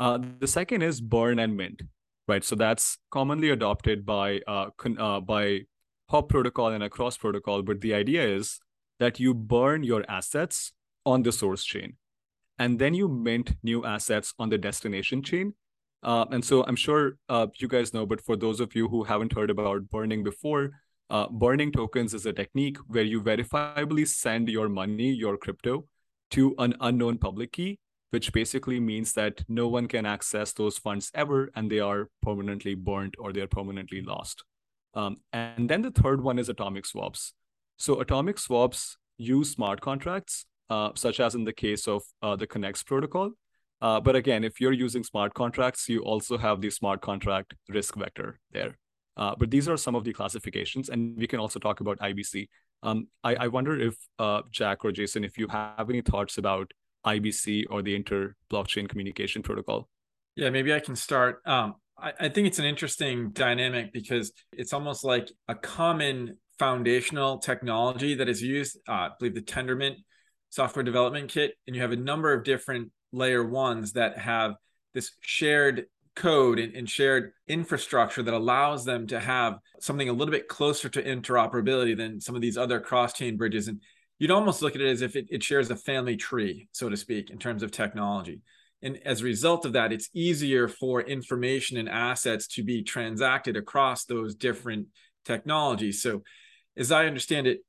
Uh, 0.00 0.18
the 0.40 0.48
second 0.48 0.82
is 0.82 1.00
burn 1.00 1.38
and 1.38 1.56
mint, 1.56 1.82
right? 2.26 2.42
So 2.42 2.56
that's 2.56 2.98
commonly 3.10 3.50
adopted 3.50 4.04
by 4.04 4.40
uh, 4.48 4.70
con- 4.76 4.98
uh, 4.98 5.20
by 5.20 5.60
hop 6.12 6.28
protocol 6.28 6.68
and 6.68 6.84
across 6.84 7.16
protocol 7.16 7.62
but 7.62 7.80
the 7.80 7.94
idea 7.94 8.22
is 8.22 8.60
that 9.00 9.18
you 9.18 9.32
burn 9.34 9.82
your 9.82 10.04
assets 10.08 10.72
on 11.06 11.22
the 11.22 11.32
source 11.32 11.64
chain 11.64 11.96
and 12.58 12.78
then 12.78 12.94
you 12.94 13.08
mint 13.08 13.54
new 13.62 13.84
assets 13.84 14.34
on 14.38 14.50
the 14.50 14.58
destination 14.58 15.22
chain. 15.22 15.54
Uh, 16.04 16.24
and 16.32 16.44
so 16.44 16.64
i'm 16.64 16.74
sure 16.74 17.16
uh, 17.28 17.46
you 17.58 17.68
guys 17.68 17.94
know 17.94 18.04
but 18.04 18.20
for 18.20 18.36
those 18.36 18.58
of 18.58 18.74
you 18.74 18.88
who 18.88 19.04
haven't 19.04 19.32
heard 19.32 19.50
about 19.50 19.88
burning 19.88 20.24
before 20.24 20.70
uh, 21.10 21.28
burning 21.28 21.70
tokens 21.70 22.12
is 22.12 22.26
a 22.26 22.32
technique 22.32 22.76
where 22.88 23.04
you 23.04 23.22
verifiably 23.22 24.06
send 24.06 24.48
your 24.48 24.68
money 24.68 25.12
your 25.12 25.36
crypto 25.36 25.84
to 26.30 26.54
an 26.58 26.74
unknown 26.80 27.18
public 27.18 27.52
key 27.52 27.78
which 28.10 28.32
basically 28.32 28.80
means 28.80 29.12
that 29.12 29.44
no 29.48 29.68
one 29.68 29.86
can 29.86 30.04
access 30.04 30.52
those 30.52 30.76
funds 30.76 31.10
ever 31.14 31.50
and 31.54 31.70
they 31.70 31.78
are 31.78 32.08
permanently 32.20 32.74
burned 32.74 33.14
or 33.18 33.32
they're 33.32 33.54
permanently 33.58 34.02
lost 34.02 34.42
um, 34.94 35.16
and 35.32 35.68
then 35.68 35.82
the 35.82 35.90
third 35.90 36.22
one 36.22 36.38
is 36.38 36.48
atomic 36.48 36.86
swaps. 36.86 37.32
So 37.76 38.00
atomic 38.00 38.38
swaps 38.38 38.96
use 39.16 39.50
smart 39.50 39.80
contracts, 39.80 40.46
uh, 40.70 40.90
such 40.94 41.20
as 41.20 41.34
in 41.34 41.44
the 41.44 41.52
case 41.52 41.88
of 41.88 42.02
uh, 42.22 42.36
the 42.36 42.46
Connext 42.46 42.86
protocol. 42.86 43.32
Uh, 43.80 44.00
but 44.00 44.14
again, 44.14 44.44
if 44.44 44.60
you're 44.60 44.72
using 44.72 45.02
smart 45.02 45.34
contracts, 45.34 45.88
you 45.88 46.00
also 46.02 46.38
have 46.38 46.60
the 46.60 46.70
smart 46.70 47.00
contract 47.00 47.54
risk 47.68 47.96
vector 47.96 48.38
there. 48.52 48.78
Uh, 49.16 49.34
but 49.36 49.50
these 49.50 49.68
are 49.68 49.76
some 49.76 49.94
of 49.94 50.04
the 50.04 50.12
classifications, 50.12 50.88
and 50.88 51.16
we 51.18 51.26
can 51.26 51.40
also 51.40 51.58
talk 51.58 51.80
about 51.80 51.98
IBC. 51.98 52.48
Um, 52.82 53.08
I, 53.22 53.34
I, 53.34 53.48
wonder 53.48 53.78
if 53.78 53.94
uh, 54.18 54.42
Jack 54.50 54.84
or 54.84 54.92
Jason, 54.92 55.22
if 55.22 55.36
you 55.36 55.46
have 55.48 55.88
any 55.90 56.00
thoughts 56.00 56.38
about 56.38 56.72
IBC 57.06 57.64
or 57.70 57.82
the 57.82 57.94
inter 57.94 58.34
blockchain 58.50 58.88
communication 58.88 59.42
protocol. 59.42 59.88
Yeah, 60.34 60.50
maybe 60.50 60.72
I 60.72 60.80
can 60.80 60.96
start. 60.96 61.42
Um, 61.44 61.74
I, 62.02 62.12
I 62.20 62.28
think 62.28 62.46
it's 62.46 62.58
an 62.58 62.64
interesting 62.64 63.30
dynamic 63.30 63.92
because 63.92 64.32
it's 64.52 64.72
almost 64.72 65.04
like 65.04 65.30
a 65.48 65.54
common 65.54 66.36
foundational 66.58 67.38
technology 67.38 68.14
that 68.16 68.28
is 68.28 68.42
used. 68.42 68.78
Uh, 68.88 68.92
I 68.92 69.10
believe 69.18 69.34
the 69.34 69.42
Tendermint 69.42 69.96
software 70.50 70.82
development 70.82 71.30
kit, 71.30 71.54
and 71.66 71.74
you 71.74 71.82
have 71.82 71.92
a 71.92 71.96
number 71.96 72.32
of 72.32 72.44
different 72.44 72.90
layer 73.12 73.46
ones 73.46 73.92
that 73.92 74.18
have 74.18 74.54
this 74.94 75.12
shared 75.20 75.86
code 76.14 76.58
and, 76.58 76.74
and, 76.76 76.90
shared 76.90 77.32
infrastructure 77.48 78.22
that 78.22 78.34
allows 78.34 78.84
them 78.84 79.06
to 79.06 79.18
have 79.18 79.54
something 79.80 80.10
a 80.10 80.12
little 80.12 80.32
bit 80.32 80.46
closer 80.46 80.90
to 80.90 81.02
interoperability 81.02 81.96
than 81.96 82.20
some 82.20 82.34
of 82.34 82.42
these 82.42 82.58
other 82.58 82.80
cross-chain 82.80 83.38
bridges. 83.38 83.68
And 83.68 83.80
you'd 84.18 84.30
almost 84.30 84.60
look 84.60 84.74
at 84.74 84.82
it 84.82 84.90
as 84.90 85.00
if 85.00 85.16
it, 85.16 85.26
it 85.30 85.42
shares 85.42 85.70
a 85.70 85.76
family 85.76 86.16
tree, 86.16 86.68
so 86.72 86.90
to 86.90 86.98
speak, 86.98 87.30
in 87.30 87.38
terms 87.38 87.62
of 87.62 87.70
technology. 87.70 88.42
And 88.82 88.98
as 89.04 89.20
a 89.20 89.24
result 89.24 89.64
of 89.64 89.74
that, 89.74 89.92
it's 89.92 90.10
easier 90.12 90.68
for 90.68 91.00
information 91.00 91.76
and 91.76 91.88
assets 91.88 92.46
to 92.48 92.64
be 92.64 92.82
transacted 92.82 93.56
across 93.56 94.04
those 94.04 94.34
different 94.34 94.88
technologies. 95.24 96.02
So, 96.02 96.22
as 96.76 96.90
I 96.90 97.06
understand 97.06 97.46
it, 97.46 97.60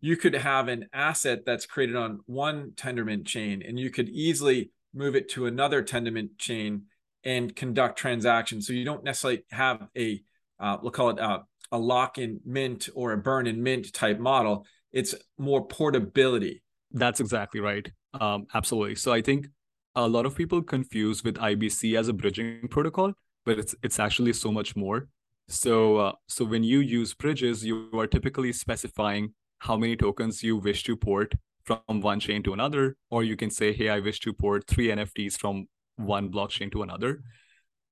you 0.00 0.16
could 0.16 0.34
have 0.34 0.68
an 0.68 0.86
asset 0.92 1.40
that's 1.44 1.66
created 1.66 1.96
on 1.96 2.20
one 2.26 2.72
Tendermint 2.74 3.26
chain, 3.26 3.62
and 3.66 3.78
you 3.78 3.90
could 3.90 4.08
easily 4.08 4.70
move 4.94 5.14
it 5.14 5.28
to 5.30 5.46
another 5.46 5.82
Tendermint 5.82 6.38
chain 6.38 6.82
and 7.24 7.54
conduct 7.54 7.98
transactions. 7.98 8.66
So 8.66 8.72
you 8.72 8.84
don't 8.84 9.04
necessarily 9.04 9.44
have 9.50 9.86
a 9.96 10.22
uh, 10.58 10.78
we'll 10.80 10.92
call 10.92 11.10
it 11.10 11.18
a, 11.18 11.22
uh, 11.22 11.42
a 11.72 11.78
lock 11.78 12.18
in 12.18 12.40
mint 12.44 12.88
or 12.94 13.12
a 13.12 13.18
burn 13.18 13.46
in 13.46 13.62
mint 13.62 13.92
type 13.92 14.18
model. 14.18 14.66
It's 14.92 15.14
more 15.38 15.66
portability. 15.66 16.62
That's 16.92 17.18
exactly 17.18 17.60
right. 17.60 17.90
Um, 18.12 18.46
absolutely. 18.54 18.96
So 18.96 19.12
I 19.12 19.22
think 19.22 19.48
a 19.94 20.08
lot 20.08 20.26
of 20.26 20.34
people 20.34 20.62
confuse 20.62 21.22
with 21.22 21.36
IBC 21.36 21.98
as 21.98 22.08
a 22.08 22.12
bridging 22.12 22.68
protocol, 22.68 23.12
but 23.44 23.58
it's 23.58 23.74
it's 23.82 23.98
actually 23.98 24.32
so 24.32 24.50
much 24.50 24.74
more. 24.76 25.08
So 25.48 25.96
uh, 25.96 26.12
so 26.28 26.44
when 26.44 26.64
you 26.64 26.80
use 26.80 27.14
bridges, 27.14 27.64
you 27.64 27.90
are 27.94 28.06
typically 28.06 28.52
specifying 28.52 29.34
how 29.58 29.76
many 29.76 29.96
tokens 29.96 30.42
you 30.42 30.56
wish 30.56 30.82
to 30.84 30.96
port 30.96 31.34
from 31.64 32.00
one 32.00 32.18
chain 32.18 32.42
to 32.42 32.52
another, 32.52 32.96
or 33.10 33.22
you 33.22 33.36
can 33.36 33.50
say, 33.50 33.72
hey, 33.72 33.88
I 33.88 34.00
wish 34.00 34.18
to 34.20 34.32
port 34.32 34.66
three 34.66 34.88
NFTs 34.88 35.38
from 35.38 35.66
one 35.96 36.30
blockchain 36.30 36.72
to 36.72 36.82
another. 36.82 37.22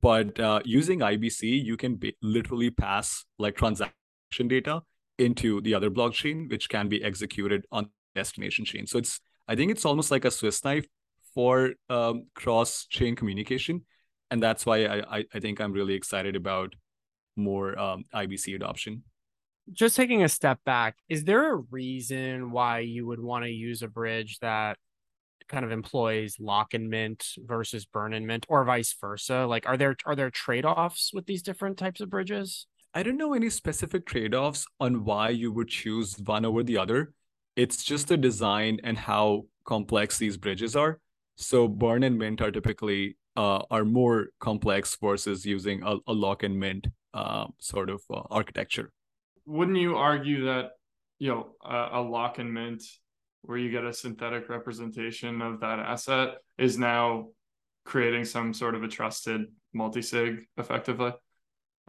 But 0.03 0.41
uh, 0.41 0.61
using 0.65 1.01
IBC, 1.01 1.65
you 1.65 1.77
can 1.77 1.97
be, 1.97 2.17
literally 2.23 2.71
pass 2.71 3.25
like 3.39 3.57
transaction 3.57 4.49
data 4.49 4.83
into 5.19 5.61
the 5.61 5.75
other 5.75 5.91
blockchain, 5.91 6.51
which 6.51 6.69
can 6.69 6.89
be 6.89 7.05
executed 7.05 7.67
on 7.71 7.91
destination 8.15 8.65
chain. 8.65 8.87
So 8.87 8.99
it's 8.99 9.21
I 9.47 9.55
think 9.57 9.71
it's 9.71 9.85
almost 9.85 10.11
like 10.11 10.25
a 10.25 10.31
Swiss 10.31 10.65
knife 10.65 10.87
for 11.35 11.73
um, 11.89 12.27
cross 12.35 12.87
chain 12.87 13.17
communication. 13.17 13.85
And 14.31 14.43
that's 14.43 14.65
why 14.65 14.87
I, 14.87 15.25
I 15.35 15.41
think 15.41 15.61
I'm 15.61 15.73
really 15.73 15.95
excited 15.95 16.37
about 16.37 16.75
more 17.37 17.79
um, 17.79 18.05
IBC 18.15 18.55
adoption. 18.55 19.03
Just 19.73 19.97
taking 19.97 20.23
a 20.23 20.29
step 20.29 20.59
back, 20.65 20.97
is 21.09 21.25
there 21.25 21.55
a 21.55 21.63
reason 21.71 22.51
why 22.51 22.81
you 22.81 23.07
would 23.07 23.21
want 23.21 23.45
to 23.45 23.51
use 23.51 23.83
a 23.83 23.89
bridge 23.89 24.39
that 24.41 24.79
kind 25.49 25.65
of 25.65 25.73
employs 25.73 26.37
lock 26.39 26.75
and 26.75 26.89
mint 26.89 27.27
versus 27.39 27.85
burn 27.85 28.15
and 28.15 28.27
mint 28.27 28.47
or 28.49 28.65
vice 28.65 28.95
versa? 29.01 29.47
Like 29.47 29.67
are 29.67 29.77
there 29.77 29.97
are 30.07 30.17
there 30.17 30.31
trade-offs 30.31 31.13
with 31.13 31.27
these 31.27 31.43
different 31.43 31.77
types 31.77 32.01
of 32.01 32.11
bridges? 32.11 32.67
I 32.95 33.03
don't 33.03 33.17
know 33.17 33.35
any 33.35 33.51
specific 33.51 34.07
trade-offs 34.07 34.67
on 34.81 35.05
why 35.05 35.29
you 35.29 35.53
would 35.53 35.69
choose 35.69 36.17
one 36.19 36.45
over 36.45 36.63
the 36.63 36.79
other. 36.79 37.13
It's 37.55 37.85
just 37.85 38.09
the 38.09 38.17
design 38.17 38.81
and 38.83 38.97
how 38.99 39.47
complex 39.65 40.19
these 40.19 40.37
bridges 40.37 40.75
are. 40.75 40.99
So 41.41 41.67
burn 41.67 42.03
and 42.03 42.19
mint 42.19 42.43
are 42.43 42.51
typically 42.51 43.17
uh, 43.35 43.63
are 43.71 43.85
more 43.85 44.29
complex 44.41 44.97
versus 45.01 45.47
using 45.47 45.83
a, 45.83 45.97
a 46.07 46.13
lock 46.13 46.43
and 46.43 46.61
mint 46.61 46.87
uh, 47.15 47.47
sort 47.59 47.89
of 47.89 48.03
uh, 48.13 48.23
architecture. 48.31 48.93
Wouldn't 49.47 49.79
you 49.79 49.97
argue 49.97 50.45
that 50.45 50.73
you 51.19 51.31
know 51.31 51.53
a, 51.65 52.01
a 52.01 52.03
lock 52.03 52.39
and 52.39 52.53
mint 52.53 52.83
where 53.43 53.57
you 53.57 53.71
get 53.71 53.85
a 53.85 53.93
synthetic 53.93 54.51
representation 54.51 55.41
of 55.41 55.61
that 55.61 55.79
asset 55.79 56.35
is 56.59 56.79
now 56.79 57.29
creating 57.87 58.27
some 58.27 58.53
sort 58.53 58.75
of 58.75 58.83
a 58.83 58.89
trusted 58.89 59.47
multi-sig 59.73 60.45
effectively? 60.59 61.13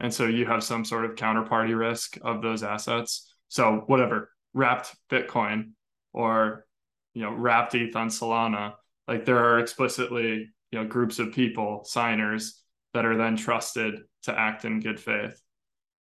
And 0.00 0.12
so 0.12 0.26
you 0.26 0.46
have 0.46 0.64
some 0.64 0.84
sort 0.84 1.04
of 1.04 1.14
counterparty 1.14 1.78
risk 1.78 2.16
of 2.22 2.40
those 2.40 2.62
assets. 2.62 3.32
So 3.48 3.84
whatever, 3.86 4.30
wrapped 4.54 4.96
Bitcoin 5.10 5.72
or 6.14 6.66
you 7.14 7.22
know, 7.22 7.32
wrapped 7.32 7.74
ETH 7.74 7.94
on 7.94 8.08
Solana 8.08 8.72
like 9.08 9.24
there 9.24 9.38
are 9.38 9.58
explicitly 9.58 10.48
you 10.70 10.78
know 10.78 10.86
groups 10.86 11.18
of 11.18 11.32
people 11.32 11.82
signers 11.84 12.62
that 12.94 13.04
are 13.04 13.16
then 13.16 13.36
trusted 13.36 13.94
to 14.22 14.38
act 14.38 14.64
in 14.64 14.80
good 14.80 15.00
faith 15.00 15.40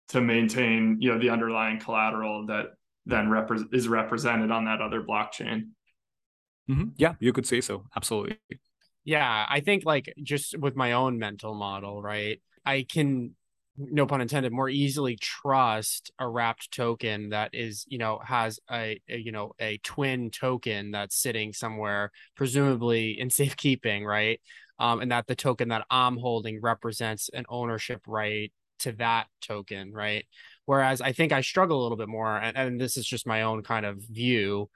to 0.10 0.22
maintain 0.22 0.98
you 1.00 1.12
know 1.12 1.20
the 1.20 1.30
underlying 1.30 1.80
collateral 1.80 2.46
that 2.48 2.68
then 3.06 3.28
repre- 3.28 3.74
is 3.74 3.88
represented 3.88 4.52
on 4.52 4.66
that 4.66 4.82
other 4.82 5.02
blockchain 5.02 5.70
mm-hmm. 6.70 6.90
yeah 6.98 7.14
you 7.20 7.32
could 7.32 7.46
say 7.46 7.62
so 7.62 7.86
absolutely 7.96 8.38
Yeah, 9.08 9.46
I 9.48 9.62
think 9.62 9.86
like 9.86 10.14
just 10.22 10.60
with 10.60 10.76
my 10.76 10.92
own 10.92 11.18
mental 11.18 11.56
model, 11.56 12.02
right? 12.02 12.42
I 12.66 12.84
can 12.84 13.37
no 13.78 14.06
pun 14.08 14.22
intended 14.22 14.52
more 14.52 14.70
easily 14.70 15.16
trust 15.18 16.12
a 16.20 16.28
wrapped 16.28 16.72
token 16.72 17.30
that 17.30 17.52
is 17.54 17.86
you 17.88 17.98
know 17.98 18.20
has 18.26 18.60
a, 18.72 19.00
a, 19.10 19.18
you 19.18 19.32
know 19.32 19.54
a 19.60 19.78
twin 19.84 20.32
token 20.32 20.92
that's 20.92 21.16
sitting 21.16 21.54
somewhere 21.54 22.12
presumably 22.36 23.20
in 23.20 23.30
safekeeping 23.30 24.06
right? 24.06 24.42
Um, 24.80 25.02
and 25.02 25.12
that 25.12 25.26
the 25.28 25.36
token 25.36 25.70
that 25.70 25.86
i'm 25.90 26.18
holding 26.18 26.62
represents 26.62 27.30
an 27.34 27.46
ownership 27.50 28.02
right 28.08 28.52
to 28.80 28.92
that 28.94 29.28
token 29.42 29.92
right? 29.92 30.26
Whereas 30.66 31.02
i 31.02 31.12
think 31.14 31.32
i 31.32 31.42
struggle 31.42 31.82
a 31.82 31.84
little 31.84 31.98
bit 31.98 32.10
more 32.10 32.38
and, 32.38 32.58
and 32.58 32.82
this 32.82 32.98
is 32.98 33.06
just 33.06 33.28
my 33.28 33.44
own 33.44 33.64
kind 33.64 33.86
of 33.86 33.98
view 33.98 34.70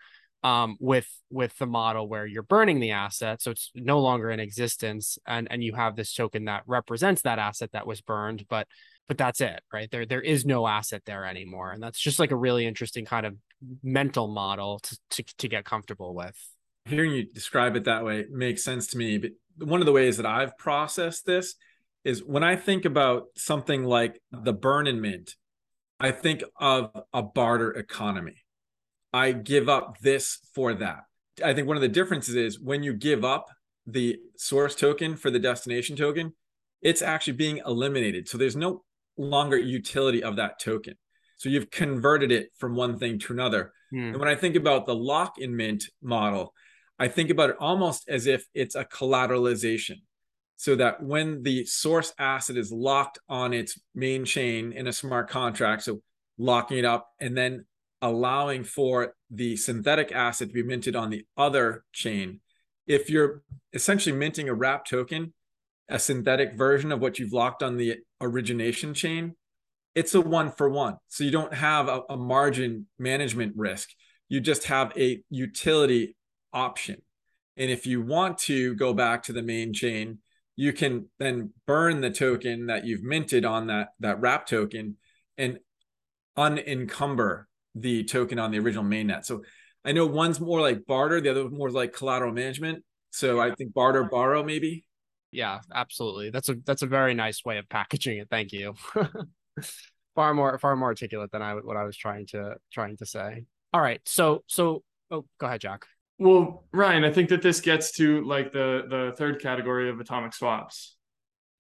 um, 0.44 0.78
with 0.80 1.08
with 1.30 1.56
the 1.58 1.68
model 1.68 2.08
where 2.08 2.26
you're 2.26 2.42
burning 2.42 2.80
the 2.80 2.92
asset, 2.92 3.42
so 3.42 3.52
it's 3.52 3.72
no 3.76 4.00
longer 4.00 4.32
in 4.32 4.40
existence, 4.40 5.20
and 5.28 5.48
and 5.52 5.64
you 5.64 5.74
have 5.76 5.96
this 5.96 6.14
token 6.14 6.46
that 6.46 6.64
represents 6.66 7.22
that 7.22 7.38
asset 7.40 7.72
that 7.74 7.86
was 7.86 8.02
burned, 8.02 8.46
but 8.50 8.68
but 9.08 9.18
that's 9.18 9.42
it, 9.42 9.62
right? 9.74 9.90
There 9.92 10.06
there 10.06 10.22
is 10.22 10.46
no 10.46 10.68
asset 10.68 11.04
there 11.06 11.26
anymore, 11.26 11.72
and 11.72 11.82
that's 11.82 12.00
just 12.00 12.20
like 12.20 12.32
a 12.32 12.36
really 12.36 12.66
interesting 12.66 13.06
kind 13.06 13.26
of 13.26 13.36
mental 13.84 14.28
model 14.28 14.80
to 14.80 14.98
to, 15.12 15.24
to 15.40 15.48
get 15.48 15.66
comfortable 15.66 16.14
with. 16.14 16.36
Hearing 16.86 17.12
you 17.12 17.26
describe 17.26 17.76
it 17.76 17.84
that 17.86 18.04
way 18.04 18.26
makes 18.32 18.64
sense 18.64 18.88
to 18.88 18.98
me. 18.98 19.18
But 19.18 19.32
one 19.58 19.82
of 19.82 19.86
the 19.86 19.92
ways 19.92 20.18
that 20.18 20.26
I've 20.26 20.58
processed 20.58 21.26
this 21.26 21.56
is 22.04 22.24
when 22.24 22.44
I 22.44 22.56
think 22.56 22.86
about 22.86 23.26
something 23.36 23.84
like 23.84 24.20
the 24.32 24.54
burn 24.54 24.88
and 24.88 25.02
mint, 25.02 25.36
I 26.00 26.12
think 26.12 26.44
of 26.60 26.90
a 27.14 27.22
barter 27.22 27.72
economy 27.72 28.42
I 29.14 29.34
give 29.34 29.68
up 29.68 30.00
this 30.00 30.40
for 30.54 30.74
that. 30.76 31.04
I 31.44 31.54
think 31.54 31.68
one 31.68 31.78
of 31.78 31.82
the 31.82 31.90
differences 31.90 32.36
is 32.36 32.60
when 32.60 32.84
you 32.84 32.94
give 32.94 33.26
up 33.26 33.48
the 33.86 34.18
source 34.38 34.76
token 34.76 35.18
for 35.18 35.32
the 35.32 35.40
destination 35.40 35.96
token, 35.96 36.34
it's 36.82 37.02
actually 37.02 37.34
being 37.34 37.62
eliminated. 37.66 38.28
So 38.28 38.38
there's 38.38 38.56
no 38.56 38.84
longer 39.22 39.58
utility 39.58 40.24
of 40.24 40.36
that 40.38 40.60
token. 40.60 40.96
So 41.38 41.50
you've 41.50 41.72
converted 41.72 42.32
it 42.32 42.50
from 42.58 42.76
one 42.76 42.98
thing 43.00 43.20
to 43.20 43.34
another. 43.34 43.74
Hmm. 43.92 44.10
And 44.10 44.18
when 44.18 44.28
I 44.28 44.36
think 44.36 44.56
about 44.56 44.86
the 44.86 44.96
lock 44.96 45.40
in 45.40 45.56
mint 45.56 45.86
model, 46.02 46.54
I 47.00 47.08
think 47.08 47.30
about 47.30 47.50
it 47.50 47.56
almost 47.60 48.08
as 48.08 48.28
if 48.28 48.46
it's 48.54 48.76
a 48.76 48.86
collateralization. 48.86 49.98
So 50.58 50.76
that 50.76 51.02
when 51.02 51.42
the 51.42 51.66
source 51.66 52.14
asset 52.20 52.58
is 52.58 52.72
locked 52.72 53.18
on 53.28 53.54
its 53.54 53.80
main 53.96 54.26
chain 54.26 54.72
in 54.72 54.86
a 54.86 54.94
smart 54.94 55.28
contract, 55.28 55.84
so 55.84 56.02
locking 56.38 56.78
it 56.78 56.86
up 56.86 57.10
and 57.20 57.36
then 57.36 57.66
allowing 58.02 58.64
for 58.64 59.16
the 59.30 59.56
synthetic 59.56 60.12
asset 60.12 60.50
to 60.50 60.54
be 60.54 60.64
minted 60.64 60.96
on 60.96 61.10
the 61.10 61.26
other 61.38 61.84
chain. 61.94 62.40
If 62.88 63.10
you're 63.10 63.42
essentially 63.74 64.16
minting 64.16 64.50
a 64.50 64.54
wrap 64.54 64.86
token, 64.86 65.34
a 65.90 66.00
synthetic 66.00 66.54
version 66.56 66.92
of 66.92 67.00
what 67.00 67.20
you've 67.20 67.34
locked 67.34 67.64
on 67.64 67.78
the 67.78 67.98
origination 68.20 68.94
chain, 68.94 69.36
it's 69.96 70.16
a 70.16 70.22
one 70.22 70.52
for 70.52 70.70
one. 70.70 70.98
So 71.10 71.24
you 71.24 71.32
don't 71.32 71.54
have 71.54 71.88
a, 71.88 72.02
a 72.10 72.18
margin 72.18 72.88
management 72.98 73.54
risk. 73.56 73.90
You 74.30 74.40
just 74.40 74.66
have 74.66 74.94
a 74.98 75.22
utility 75.30 76.16
option. 76.54 77.02
And 77.58 77.70
if 77.70 77.86
you 77.86 78.02
want 78.02 78.38
to 78.40 78.76
go 78.76 78.94
back 78.94 79.24
to 79.24 79.34
the 79.34 79.42
main 79.42 79.74
chain, 79.74 80.20
you 80.56 80.74
can 80.74 81.10
then 81.20 81.52
burn 81.68 82.02
the 82.02 82.10
token 82.10 82.68
that 82.68 82.86
you've 82.86 83.04
minted 83.04 83.46
on 83.46 83.68
that, 83.68 83.90
that 84.00 84.22
wrap 84.22 84.48
token 84.48 84.98
and 85.38 85.60
unencumber 86.38 87.48
the 87.76 88.04
token 88.04 88.40
on 88.40 88.52
the 88.52 88.60
original 88.60 88.84
mainnet. 88.84 89.26
So 89.26 89.44
I 89.84 89.92
know 89.92 90.06
one's 90.06 90.40
more 90.40 90.62
like 90.62 90.86
barter, 90.86 91.20
the 91.20 91.32
other 91.32 91.50
more 91.50 91.70
like 91.70 91.94
collateral 91.94 92.34
management. 92.34 92.84
So 93.12 93.42
I 93.42 93.54
think 93.56 93.74
barter 93.74 94.04
borrow 94.04 94.44
maybe. 94.44 94.86
Yeah, 95.32 95.60
absolutely. 95.74 96.30
That's 96.30 96.50
a 96.50 96.56
that's 96.66 96.82
a 96.82 96.88
very 96.88 97.14
nice 97.14 97.44
way 97.46 97.58
of 97.58 97.70
packaging 97.70 98.20
it. 98.20 98.28
Thank 98.30 98.52
you. 98.52 98.76
far 100.16 100.34
more 100.34 100.60
far 100.60 100.76
more 100.76 100.90
articulate 100.90 101.32
than 101.32 101.42
I 101.42 101.56
what 101.56 101.78
I 101.78 101.84
was 101.84 101.98
trying 101.98 102.28
to 102.28 102.56
trying 102.72 102.98
to 102.98 103.06
say. 103.06 103.46
All 103.74 103.82
right. 103.82 104.02
So 104.06 104.44
so 104.48 104.84
oh 105.10 105.26
go 105.40 105.48
ahead, 105.48 105.62
Jack. 105.62 105.86
Well, 106.20 106.66
Ryan, 106.72 107.04
I 107.04 107.12
think 107.12 107.30
that 107.30 107.42
this 107.42 107.62
gets 107.62 107.92
to 107.94 108.24
like 108.26 108.52
the 108.52 108.84
the 108.90 109.14
third 109.18 109.42
category 109.42 109.90
of 109.90 110.00
atomic 110.00 110.34
swaps 110.34 110.98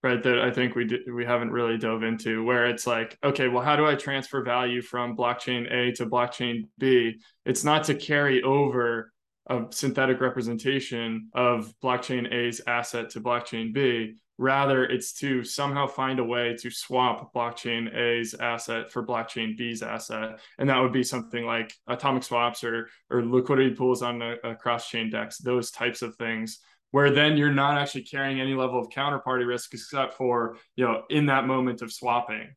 right 0.04 0.24
that 0.24 0.40
i 0.40 0.52
think 0.52 0.76
we 0.76 0.86
did, 0.86 1.02
we 1.14 1.24
haven't 1.24 1.52
really 1.52 1.78
dove 1.78 2.04
into 2.04 2.44
where 2.44 2.66
it's 2.66 2.88
like 2.88 3.18
okay 3.24 3.48
well 3.48 3.64
how 3.64 3.76
do 3.76 3.86
i 3.86 3.96
transfer 3.96 4.44
value 4.44 4.82
from 4.82 5.16
blockchain 5.16 5.72
a 5.72 5.92
to 5.92 6.06
blockchain 6.06 6.68
b 6.78 7.20
it's 7.46 7.64
not 7.64 7.84
to 7.84 7.94
carry 7.94 8.42
over 8.42 9.12
a 9.48 9.62
synthetic 9.72 10.22
representation 10.22 11.30
of 11.34 11.74
blockchain 11.84 12.32
a's 12.32 12.62
asset 12.68 13.10
to 13.12 13.22
blockchain 13.22 13.74
b. 13.74 14.16
Rather 14.38 14.86
it's 14.86 15.14
to 15.14 15.44
somehow 15.44 15.86
find 15.86 16.20
a 16.20 16.24
way 16.24 16.56
to 16.60 16.72
swap 16.72 17.34
blockchain 17.34 17.94
a's 17.96 18.34
asset 18.34 18.92
for 18.92 19.06
blockchain 19.06 19.58
b's 19.58 19.82
asset. 19.82 20.40
And 20.58 20.70
that 20.70 20.80
would 20.80 20.94
be 20.94 21.04
something 21.04 21.46
like 21.46 21.74
atomic 21.88 22.24
swaps 22.24 22.64
or 22.64 22.90
or 23.10 23.26
liquidity 23.26 23.76
pools 23.76 24.02
on 24.02 24.22
a, 24.22 24.36
a 24.44 24.56
cross 24.56 24.90
chain 24.90 25.10
dex 25.10 25.38
those 25.38 25.72
types 25.72 26.02
of 26.02 26.16
things 26.16 26.60
where 26.92 27.10
then 27.10 27.38
you're 27.38 27.54
not 27.54 27.78
actually 27.78 28.04
carrying 28.04 28.42
any 28.42 28.54
level 28.54 28.80
of 28.80 28.90
counterparty 28.90 29.48
risk 29.48 29.74
except 29.74 30.16
for 30.16 30.58
you 30.76 30.86
know 30.86 31.04
in 31.10 31.28
that 31.28 31.46
moment 31.46 31.82
of 31.82 31.92
swapping 31.92 32.50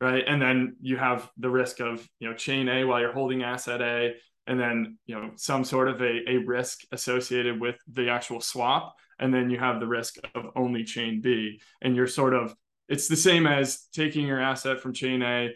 right? 0.00 0.24
And 0.26 0.40
then 0.42 0.76
you 0.80 0.96
have 0.96 1.30
the 1.38 1.48
risk 1.48 1.80
of 1.80 2.06
you 2.18 2.28
know 2.28 2.34
chain 2.34 2.68
a 2.68 2.84
while 2.84 3.00
you're 3.00 3.12
holding 3.12 3.42
asset 3.42 3.80
a 3.80 4.14
and 4.46 4.58
then 4.58 4.98
you 5.06 5.14
know 5.14 5.30
some 5.36 5.64
sort 5.64 5.88
of 5.88 6.00
a, 6.00 6.28
a 6.28 6.36
risk 6.38 6.80
associated 6.92 7.60
with 7.60 7.76
the 7.88 8.08
actual 8.08 8.40
swap 8.40 8.94
and 9.18 9.32
then 9.32 9.50
you 9.50 9.58
have 9.58 9.80
the 9.80 9.86
risk 9.86 10.16
of 10.34 10.46
only 10.56 10.84
chain 10.84 11.20
b. 11.20 11.60
And 11.82 11.96
you're 11.96 12.06
sort 12.06 12.34
of 12.34 12.54
it's 12.88 13.08
the 13.08 13.16
same 13.16 13.46
as 13.46 13.86
taking 13.92 14.26
your 14.26 14.40
asset 14.40 14.80
from 14.80 14.92
chain 14.92 15.22
a 15.22 15.50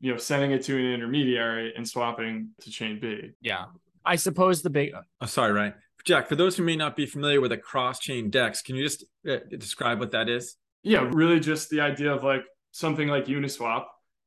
you 0.00 0.12
know 0.12 0.18
sending 0.18 0.50
it 0.52 0.62
to 0.64 0.76
an 0.76 0.92
intermediary 0.92 1.72
and 1.76 1.86
swapping 1.86 2.50
to 2.60 2.70
chain 2.70 2.98
b. 3.00 3.30
Yeah. 3.40 3.66
I 4.04 4.16
suppose 4.16 4.62
the 4.62 4.70
big 4.70 4.92
oh, 5.20 5.26
sorry 5.26 5.52
right 5.52 5.74
Jack, 6.04 6.28
for 6.28 6.36
those 6.36 6.56
who 6.56 6.62
may 6.62 6.76
not 6.76 6.94
be 6.94 7.04
familiar 7.04 7.40
with 7.40 7.50
a 7.50 7.56
cross-chain 7.58 8.30
DEX, 8.30 8.62
can 8.62 8.76
you 8.76 8.84
just 8.84 9.04
uh, 9.28 9.38
describe 9.58 9.98
what 9.98 10.12
that 10.12 10.28
is? 10.28 10.54
Yeah, 10.84 11.00
really 11.12 11.40
just 11.40 11.68
the 11.68 11.80
idea 11.80 12.14
of 12.14 12.22
like 12.22 12.44
something 12.70 13.08
like 13.08 13.26
Uniswap, 13.26 13.86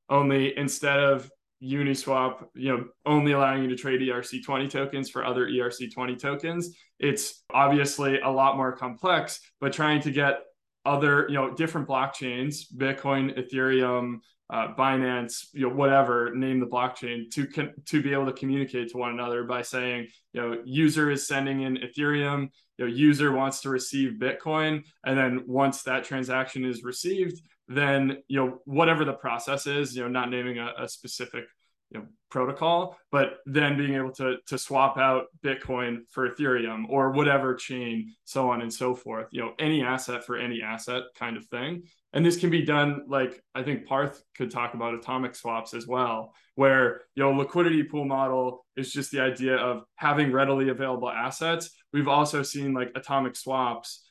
only 0.09 0.57
instead 0.57 0.99
of 0.99 1.31
Uniswap, 1.61 2.45
you 2.55 2.69
know, 2.69 2.85
only 3.05 3.33
allowing 3.33 3.63
you 3.63 3.69
to 3.69 3.75
trade 3.75 4.01
ERC20 4.01 4.69
tokens 4.69 5.09
for 5.09 5.25
other 5.25 5.47
ERC20 5.47 6.19
tokens, 6.19 6.75
it's 6.99 7.43
obviously 7.53 8.19
a 8.19 8.29
lot 8.29 8.57
more 8.57 8.75
complex, 8.75 9.39
but 9.59 9.73
trying 9.73 10.01
to 10.01 10.11
get 10.11 10.39
other, 10.85 11.27
you 11.27 11.35
know, 11.35 11.53
different 11.53 11.87
blockchains, 11.87 12.65
Bitcoin, 12.75 13.37
Ethereum, 13.37 14.19
uh, 14.49 14.73
Binance, 14.75 15.47
you 15.53 15.67
know, 15.67 15.75
whatever, 15.75 16.33
name 16.33 16.59
the 16.59 16.65
blockchain 16.65 17.29
to 17.31 17.45
con- 17.45 17.73
to 17.85 18.01
be 18.01 18.13
able 18.13 18.25
to 18.25 18.33
communicate 18.33 18.89
to 18.89 18.97
one 18.97 19.11
another 19.11 19.43
by 19.43 19.61
saying, 19.61 20.07
you 20.33 20.41
know, 20.41 20.61
user 20.65 21.11
is 21.11 21.27
sending 21.27 21.61
in 21.61 21.77
Ethereum, 21.77 22.49
you 22.77 22.85
know, 22.85 22.91
user 22.91 23.31
wants 23.31 23.61
to 23.61 23.69
receive 23.69 24.13
Bitcoin, 24.13 24.83
and 25.05 25.17
then 25.17 25.43
once 25.45 25.83
that 25.83 26.03
transaction 26.03 26.65
is 26.65 26.83
received, 26.83 27.41
then 27.69 28.17
you 28.27 28.37
know 28.37 28.59
whatever 28.65 29.05
the 29.05 29.13
process 29.13 29.67
is, 29.67 29.95
you 29.95 30.01
know, 30.01 30.09
not 30.09 30.29
naming 30.29 30.57
a, 30.57 30.73
a 30.77 30.89
specific 30.89 31.45
you 31.91 31.99
know 31.99 32.05
protocol 32.29 32.95
but 33.11 33.39
then 33.47 33.75
being 33.75 33.95
able 33.95 34.11
to 34.11 34.35
to 34.45 34.59
swap 34.59 34.99
out 34.99 35.25
bitcoin 35.43 36.01
for 36.11 36.29
ethereum 36.29 36.83
or 36.87 37.09
whatever 37.09 37.55
chain 37.55 38.13
so 38.25 38.47
on 38.51 38.61
and 38.61 38.71
so 38.71 38.93
forth 38.93 39.25
you 39.31 39.41
know 39.41 39.53
any 39.57 39.81
asset 39.81 40.23
for 40.23 40.37
any 40.37 40.61
asset 40.61 41.03
kind 41.17 41.37
of 41.37 41.45
thing. 41.47 41.83
And 42.11 42.25
this 42.25 42.37
can 42.37 42.49
be 42.49 42.63
done 42.63 43.03
like 43.07 43.41
i 43.55 43.63
think 43.63 43.85
parth 43.85 44.21
could 44.35 44.51
talk 44.51 44.73
about 44.73 44.93
atomic 44.93 45.35
swaps 45.35 45.73
as 45.73 45.87
well 45.87 46.33
where 46.59 47.03
you 47.15 47.23
know 47.23 47.31
liquidity 47.31 47.83
pool 47.83 48.03
model 48.03 48.65
is 48.75 48.91
just 48.91 49.11
the 49.11 49.21
idea 49.21 49.55
of 49.55 49.83
having 49.95 50.31
readily 50.31 50.67
available 50.67 51.09
assets. 51.09 51.71
We've 51.93 52.09
also 52.09 52.43
seen 52.43 52.73
like 52.73 52.91
atomic 52.95 53.37
swaps 53.37 54.05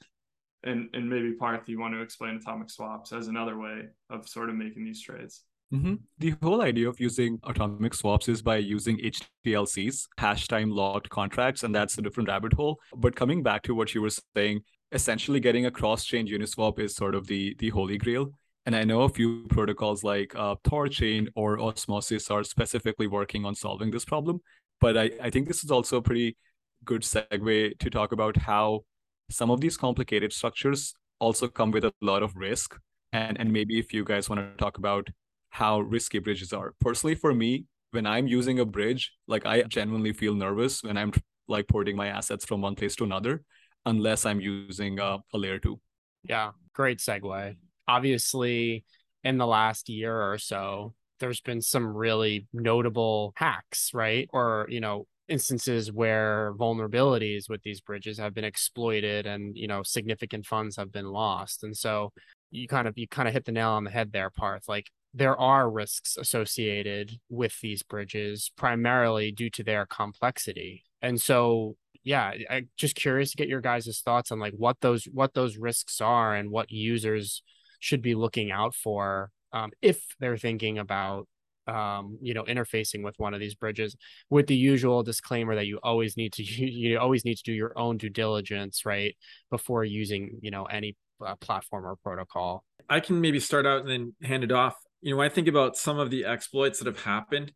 and 0.65 0.89
and 0.93 1.09
maybe 1.09 1.33
parth 1.33 1.69
you 1.69 1.79
want 1.79 1.95
to 1.95 2.01
explain 2.01 2.37
atomic 2.37 2.71
swaps 2.71 3.13
as 3.13 3.29
another 3.29 3.59
way 3.59 3.83
of 4.11 4.29
sort 4.29 4.49
of 4.49 4.57
making 4.57 4.85
these 4.85 5.03
trades 5.03 5.43
Mm-hmm. 5.73 5.95
The 6.19 6.35
whole 6.43 6.63
idea 6.63 6.89
of 6.89 6.99
using 6.99 7.39
atomic 7.45 7.93
swaps 7.93 8.29
is 8.29 8.41
by 8.41 8.57
using 8.57 8.99
HTLCs, 8.99 10.07
hash 10.17 10.49
time 10.49 10.71
locked 10.71 11.11
contracts, 11.11 11.63
and 11.63 11.75
that's 11.75 11.99
a 11.99 12.03
different 12.03 12.29
rabbit 12.29 12.55
hole. 12.55 12.81
But 12.97 13.15
coming 13.15 13.43
back 13.43 13.63
to 13.65 13.75
what 13.75 13.95
you 13.95 14.01
were 14.01 14.11
saying, 14.35 14.63
essentially 14.93 15.41
getting 15.41 15.67
a 15.67 15.71
cross-chain 15.71 16.27
Uniswap 16.27 16.79
is 16.79 16.95
sort 16.95 17.15
of 17.15 17.27
the 17.27 17.55
the 17.59 17.69
holy 17.69 17.99
grail. 17.99 18.33
And 18.65 18.77
I 18.77 18.85
know 18.85 19.03
a 19.03 19.09
few 19.09 19.47
protocols 19.49 20.05
like 20.05 20.35
uh, 20.35 20.57
Thorchain 20.65 21.29
or 21.35 21.59
Osmosis 21.59 22.31
are 22.31 22.45
specifically 22.45 23.07
working 23.07 23.45
on 23.45 23.55
solving 23.55 23.91
this 23.91 24.05
problem. 24.05 24.41
But 24.81 24.97
I, 24.97 25.11
I 25.23 25.31
think 25.31 25.49
this 25.49 25.65
is 25.65 25.71
also 25.71 25.99
a 25.99 26.03
pretty 26.03 26.37
good 26.85 27.03
segue 27.03 27.79
to 27.79 27.91
talk 27.91 28.13
about 28.13 28.37
how 28.37 28.85
some 29.31 29.51
of 29.51 29.61
these 29.61 29.77
complicated 29.77 30.33
structures 30.33 30.95
also 31.21 31.49
come 31.49 31.71
with 31.71 31.85
a 31.85 31.93
lot 32.01 32.23
of 32.23 32.37
risk. 32.37 32.79
And, 33.13 33.39
and 33.41 33.53
maybe 33.53 33.79
if 33.79 33.93
you 33.93 34.05
guys 34.05 34.29
want 34.29 34.41
to 34.41 34.57
talk 34.63 34.79
about 34.79 35.09
how 35.51 35.81
risky 35.81 36.19
bridges 36.19 36.53
are. 36.53 36.75
Personally, 36.81 37.15
for 37.15 37.35
me, 37.35 37.65
when 37.91 38.07
I'm 38.07 38.27
using 38.27 38.61
a 38.61 38.65
bridge, 38.65 39.13
like 39.27 39.47
I 39.47 39.63
genuinely 39.63 40.13
feel 40.13 40.35
nervous 40.35 40.83
when 40.83 40.99
I'm 40.99 41.13
like 41.49 41.69
porting 41.69 41.97
my 41.97 42.09
assets 42.09 42.45
from 42.45 42.61
one 42.61 42.75
place 42.75 42.95
to 42.97 43.05
another. 43.05 43.43
unless 43.89 44.27
I'm 44.27 44.41
using 44.41 45.01
uh, 45.01 45.19
a 45.33 45.39
layer 45.39 45.59
two. 45.59 45.81
Yeah, 46.23 46.51
great 46.75 46.99
segue. 46.99 47.57
Obviously, 47.87 48.85
in 49.25 49.39
the 49.39 49.47
last 49.47 49.89
year 49.89 50.15
or 50.31 50.39
so, 50.39 50.95
there's 51.21 51.41
been 51.41 51.63
some 51.63 51.97
really 51.97 52.47
notable 52.53 53.33
hacks, 53.37 53.91
right? 53.95 54.29
Or, 54.33 54.67
you 54.69 54.81
know, 54.81 55.07
instances 55.29 55.93
where 55.93 56.53
vulnerabilities 56.55 57.49
with 57.49 57.63
these 57.63 57.81
bridges 57.81 58.19
have 58.19 58.35
been 58.35 58.45
exploited 58.45 59.27
and, 59.27 59.57
you 59.57 59.67
know, 59.67 59.83
significant 59.83 60.47
funds 60.47 60.77
have 60.77 60.93
been 60.93 61.07
lost. 61.07 61.63
And 61.65 61.77
so 61.77 62.13
you 62.51 62.67
kind 62.67 62.89
of 62.89 62.97
you 62.97 63.07
kind 63.07 63.29
of 63.29 63.35
hit 63.35 63.45
the 63.45 63.53
nail 63.53 63.71
on 63.71 63.85
the 63.85 63.91
head 63.91 64.13
there, 64.13 64.31
Parth. 64.31 64.69
Like 64.69 64.91
there 65.15 65.39
are 65.39 65.71
risks 65.71 66.17
associated 66.17 67.19
with 67.29 67.61
these 67.61 67.83
bridges 67.83 68.51
primarily 68.57 69.33
due 69.33 69.51
to 69.51 69.65
their 69.65 69.87
complexity. 69.87 70.85
And 71.03 71.21
so 71.21 71.77
yeah, 72.05 72.33
I'm 72.49 72.69
just 72.77 72.95
curious 72.95 73.31
to 73.33 73.37
get 73.37 73.49
your 73.49 73.61
guys' 73.61 74.01
thoughts 74.05 74.33
on 74.33 74.39
like 74.39 74.55
what 74.55 74.81
those 74.81 75.05
what 75.13 75.35
those 75.35 75.59
risks 75.59 76.01
are 76.01 76.35
and 76.35 76.51
what 76.51 76.71
users 76.71 77.43
should 77.81 78.03
be 78.03 78.15
looking 78.15 78.51
out 78.51 78.75
for 78.75 79.31
um, 79.53 79.71
if 79.83 80.17
they're 80.19 80.37
thinking 80.37 80.79
about 80.79 81.29
um, 81.69 82.19
you 82.21 82.35
know 82.35 82.45
interfacing 82.45 83.03
with 83.05 83.15
one 83.19 83.35
of 83.35 83.41
these 83.41 83.55
bridges 83.55 83.97
with 84.31 84.47
the 84.47 84.57
usual 84.57 85.03
disclaimer 85.03 85.55
that 85.55 85.67
you 85.67 85.79
always 85.83 86.17
need 86.17 86.33
to 86.33 86.43
you 86.45 86.99
always 86.99 87.25
need 87.25 87.37
to 87.37 87.43
do 87.45 87.53
your 87.53 87.79
own 87.79 87.97
due 87.97 88.11
diligence 88.11 88.85
right 88.85 89.17
before 89.51 89.85
using 89.85 90.39
you 90.41 90.51
know 90.51 90.65
any 90.65 90.97
uh, 91.25 91.35
platform 91.37 91.85
or 91.85 91.97
protocol. 91.97 92.65
I 92.89 93.01
can 93.01 93.21
maybe 93.21 93.41
start 93.41 93.67
out 93.67 93.81
and 93.81 93.89
then 93.89 94.15
hand 94.23 94.45
it 94.45 94.53
off. 94.53 94.75
You 95.01 95.15
know 95.15 95.23
i 95.23 95.29
think 95.29 95.47
about 95.47 95.77
some 95.77 95.99
of 96.01 96.11
the 96.11 96.25
exploits 96.25 96.81
that 96.81 96.87
have 96.87 97.05
happened 97.05 97.53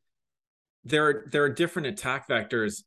there 0.85 1.07
are 1.07 1.29
there 1.31 1.43
are 1.45 1.49
different 1.49 1.89
attack 1.89 2.29
vectors 2.29 2.83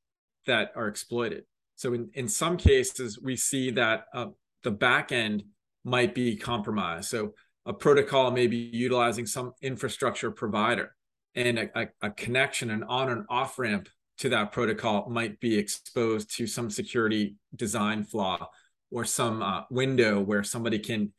that 0.45 0.71
are 0.75 0.87
exploited. 0.87 1.43
So 1.75 1.93
in, 1.93 2.09
in 2.13 2.27
some 2.27 2.57
cases 2.57 3.19
we 3.21 3.35
see 3.35 3.71
that 3.71 4.05
uh, 4.13 4.27
the 4.63 4.71
back 4.71 5.11
end 5.11 5.43
might 5.83 6.15
be 6.15 6.35
compromised. 6.35 7.09
So 7.09 7.33
a 7.65 7.73
protocol 7.73 8.31
may 8.31 8.47
be 8.47 8.57
utilizing 8.57 9.25
some 9.25 9.53
infrastructure 9.61 10.31
provider 10.31 10.94
and 11.35 11.59
a, 11.59 11.89
a, 12.01 12.09
connection, 12.11 12.71
an 12.71 12.83
on 12.83 13.09
and 13.09 13.25
off 13.29 13.59
ramp 13.59 13.89
to 14.19 14.29
that 14.29 14.51
protocol 14.51 15.09
might 15.09 15.39
be 15.39 15.57
exposed 15.57 16.35
to 16.37 16.47
some 16.47 16.69
security 16.69 17.35
design 17.55 18.03
flaw 18.03 18.49
or 18.91 19.03
some 19.03 19.41
uh, 19.41 19.61
window 19.69 20.21
where 20.21 20.43
somebody 20.43 20.79
can 20.79 21.11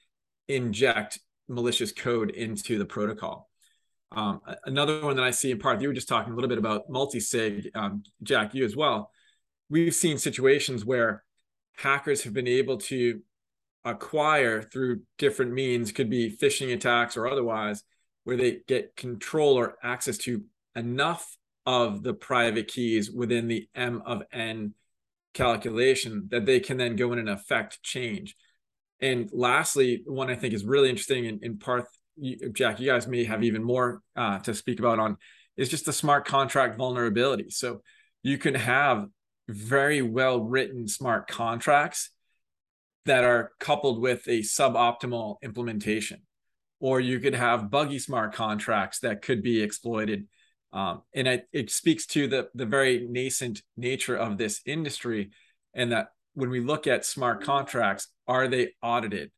inject 0.48 1.18
malicious 1.48 1.92
code 1.92 2.30
into 2.30 2.78
the 2.78 2.86
protocol. 2.86 3.50
Um, 4.12 4.40
another 4.64 5.04
one 5.04 5.16
that 5.16 5.24
I 5.24 5.30
see 5.30 5.50
in 5.50 5.58
Parth, 5.58 5.82
you 5.82 5.88
were 5.88 5.94
just 5.94 6.08
talking 6.08 6.32
a 6.32 6.36
little 6.36 6.48
bit 6.48 6.58
about 6.58 6.88
multi-sig, 6.88 7.70
um, 7.74 8.02
Jack, 8.22 8.54
you 8.54 8.64
as 8.64 8.76
well. 8.76 9.10
We've 9.68 9.94
seen 9.94 10.16
situations 10.16 10.84
where 10.84 11.24
hackers 11.76 12.22
have 12.22 12.32
been 12.32 12.48
able 12.48 12.78
to 12.78 13.20
acquire 13.84 14.62
through 14.62 15.02
different 15.18 15.52
means, 15.52 15.92
could 15.92 16.08
be 16.08 16.34
phishing 16.34 16.72
attacks 16.72 17.16
or 17.16 17.28
otherwise, 17.28 17.82
where 18.26 18.36
they 18.36 18.58
get 18.66 18.96
control 18.96 19.56
or 19.56 19.76
access 19.84 20.18
to 20.18 20.42
enough 20.74 21.36
of 21.64 22.02
the 22.02 22.12
private 22.12 22.66
keys 22.66 23.08
within 23.08 23.46
the 23.46 23.68
M 23.72 24.02
of 24.04 24.24
N 24.32 24.74
calculation 25.32 26.26
that 26.32 26.44
they 26.44 26.58
can 26.58 26.76
then 26.76 26.96
go 26.96 27.12
in 27.12 27.20
and 27.20 27.28
affect 27.28 27.84
change. 27.84 28.34
And 29.00 29.30
lastly, 29.32 30.02
one 30.06 30.28
I 30.28 30.34
think 30.34 30.54
is 30.54 30.64
really 30.64 30.90
interesting 30.90 31.26
in, 31.26 31.38
in 31.40 31.58
Parth, 31.58 31.86
Jack, 32.52 32.80
you 32.80 32.90
guys 32.90 33.06
may 33.06 33.22
have 33.22 33.44
even 33.44 33.62
more 33.62 34.02
uh, 34.16 34.40
to 34.40 34.54
speak 34.54 34.80
about 34.80 34.98
on 34.98 35.18
is 35.56 35.68
just 35.68 35.86
the 35.86 35.92
smart 35.92 36.26
contract 36.26 36.76
vulnerability. 36.76 37.50
So 37.50 37.82
you 38.24 38.38
can 38.38 38.56
have 38.56 39.06
very 39.48 40.02
well 40.02 40.40
written 40.40 40.88
smart 40.88 41.28
contracts 41.28 42.10
that 43.04 43.22
are 43.22 43.52
coupled 43.60 44.00
with 44.00 44.26
a 44.26 44.40
suboptimal 44.40 45.36
implementation 45.44 46.22
or 46.80 47.00
you 47.00 47.18
could 47.20 47.34
have 47.34 47.70
buggy 47.70 47.98
smart 47.98 48.34
contracts 48.34 49.00
that 49.00 49.22
could 49.22 49.42
be 49.42 49.62
exploited. 49.62 50.26
Um, 50.72 51.02
and 51.14 51.26
it, 51.26 51.48
it 51.52 51.70
speaks 51.70 52.06
to 52.08 52.28
the, 52.28 52.48
the 52.54 52.66
very 52.66 53.06
nascent 53.08 53.62
nature 53.76 54.16
of 54.16 54.36
this 54.36 54.60
industry 54.66 55.30
and 55.74 55.92
that 55.92 56.08
when 56.34 56.50
we 56.50 56.60
look 56.60 56.86
at 56.86 57.04
smart 57.04 57.42
contracts, 57.42 58.08
are 58.28 58.46
they 58.48 58.72
audited? 58.82 59.30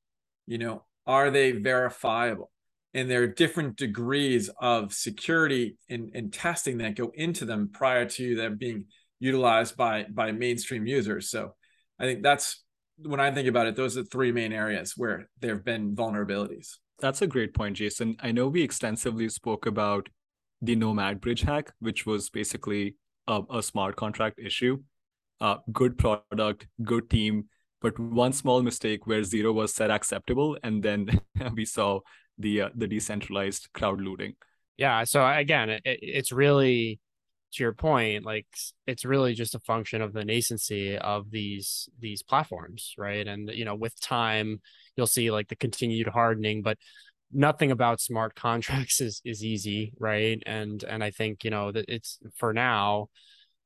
You 0.47 0.59
know, 0.59 0.85
are 1.07 1.31
they 1.31 1.53
verifiable? 1.53 2.51
And 2.95 3.09
there 3.09 3.23
are 3.23 3.29
different 3.29 3.77
degrees 3.77 4.51
of 4.61 4.93
security 4.93 5.77
and, 5.89 6.11
and 6.15 6.33
testing 6.33 6.79
that 6.79 6.97
go 6.97 7.13
into 7.15 7.45
them 7.45 7.71
prior 7.73 8.07
to 8.07 8.35
them 8.35 8.57
being 8.57 8.87
utilized 9.21 9.77
by 9.77 10.07
by 10.11 10.33
mainstream 10.33 10.87
users. 10.87 11.31
So 11.31 11.55
I 11.99 12.05
think 12.05 12.23
that's 12.23 12.65
when 12.99 13.21
I 13.21 13.31
think 13.31 13.49
about 13.49 13.67
it, 13.67 13.77
those 13.77 13.97
are 13.97 14.03
the 14.03 14.09
three 14.09 14.33
main 14.33 14.53
areas 14.53 14.95
where 14.97 15.29
there 15.41 15.55
have 15.55 15.65
been 15.65 15.95
vulnerabilities. 15.95 16.77
That's 17.01 17.23
a 17.23 17.27
great 17.27 17.55
point, 17.55 17.77
Jason. 17.77 18.17
I 18.21 18.33
know 18.33 18.49
we 18.49 18.63
extensively 18.63 19.29
spoke 19.29 19.67
about 19.67 20.09
the 20.61 20.75
Nomad 20.75 21.21
bridge 21.21 21.43
hack, 21.43 21.73
which 21.79 22.07
was 22.07 22.31
basically 22.31 22.97
a, 23.29 23.43
a 23.51 23.63
smart 23.63 23.97
contract 23.97 24.39
issue. 24.39 24.83
Uh, 25.41 25.59
good 25.73 25.97
product, 25.97 26.67
good 26.83 27.09
team, 27.09 27.45
but 27.81 27.97
one 27.99 28.33
small 28.33 28.63
mistake 28.63 29.07
where 29.07 29.23
zero 29.23 29.53
was 29.53 29.73
set 29.73 29.91
acceptable, 29.91 30.59
and 30.65 30.83
then 30.83 31.21
we 31.55 31.65
saw 31.65 32.01
the 32.39 32.63
uh, 32.63 32.69
the 32.75 32.89
decentralized 32.89 33.69
crowd 33.73 34.01
looting. 34.01 34.35
Yeah. 34.77 35.05
So 35.05 35.25
again, 35.27 35.71
it, 35.71 35.83
it's 35.85 36.33
really 36.33 36.99
to 37.53 37.63
your 37.63 37.73
point, 37.73 38.25
like 38.25 38.47
it's 38.87 39.05
really 39.05 39.35
just 39.35 39.55
a 39.55 39.61
function 39.61 40.03
of 40.03 40.13
the 40.13 40.23
nascency 40.23 40.97
of 40.99 41.31
these 41.31 41.89
these 42.01 42.23
platforms, 42.23 42.95
right? 42.99 43.27
And 43.27 43.51
you 43.51 43.65
know, 43.65 43.75
with 43.75 43.99
time, 44.01 44.61
you'll 44.97 45.07
see 45.07 45.31
like 45.31 45.49
the 45.49 45.57
continued 45.57 46.09
hardening, 46.09 46.63
but 46.63 46.79
nothing 47.33 47.71
about 47.71 48.01
smart 48.01 48.35
contracts 48.37 49.01
is 49.01 49.21
is 49.25 49.45
easy, 49.45 49.93
right? 49.99 50.43
And 50.47 50.83
and 50.85 51.03
I 51.05 51.11
think 51.11 51.45
you 51.45 51.51
know 51.51 51.73
that 51.73 51.87
it's 51.89 52.19
for 52.37 52.53
now, 52.53 53.09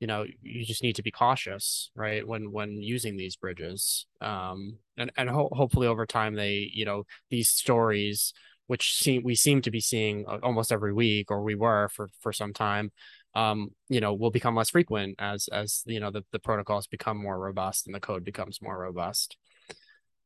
you 0.01 0.07
know, 0.07 0.25
you 0.43 0.65
just 0.65 0.83
need 0.83 0.97
to 0.97 1.03
be 1.03 1.11
cautious, 1.13 1.91
right? 1.95 2.27
When 2.27 2.51
when 2.53 2.83
using 2.83 3.17
these 3.17 3.37
bridges, 3.37 4.07
um, 4.21 4.79
and 4.97 5.13
and 5.17 5.31
ho- 5.31 5.51
hopefully 5.53 5.87
over 5.87 6.07
time 6.07 6.35
they, 6.35 6.71
you 6.73 6.85
know, 6.85 7.05
these 7.31 7.49
stories 7.51 8.33
which 8.69 8.95
seem 8.97 9.23
we 9.23 9.35
seem 9.35 9.61
to 9.61 9.71
be 9.71 9.81
seeing 9.81 10.25
uh, 10.27 10.39
almost 10.43 10.73
every 10.73 10.93
week, 10.93 11.31
or 11.31 11.43
we 11.43 11.55
were 11.55 11.89
for 11.95 12.09
for 12.21 12.33
some 12.33 12.53
time 12.53 12.91
um, 13.35 13.71
you 13.89 14.01
know, 14.01 14.15
will 14.15 14.31
become 14.31 14.55
less 14.55 14.71
frequent 14.71 15.17
as 15.19 15.49
as 15.49 15.83
you 15.87 16.01
know 16.01 16.11
the, 16.11 16.25
the 16.33 16.39
protocols 16.39 16.87
become 16.87 17.17
more 17.17 17.39
robust 17.39 17.87
and 17.87 17.95
the 17.95 18.01
code 18.01 18.25
becomes 18.25 18.61
more 18.61 18.79
robust. 18.79 19.37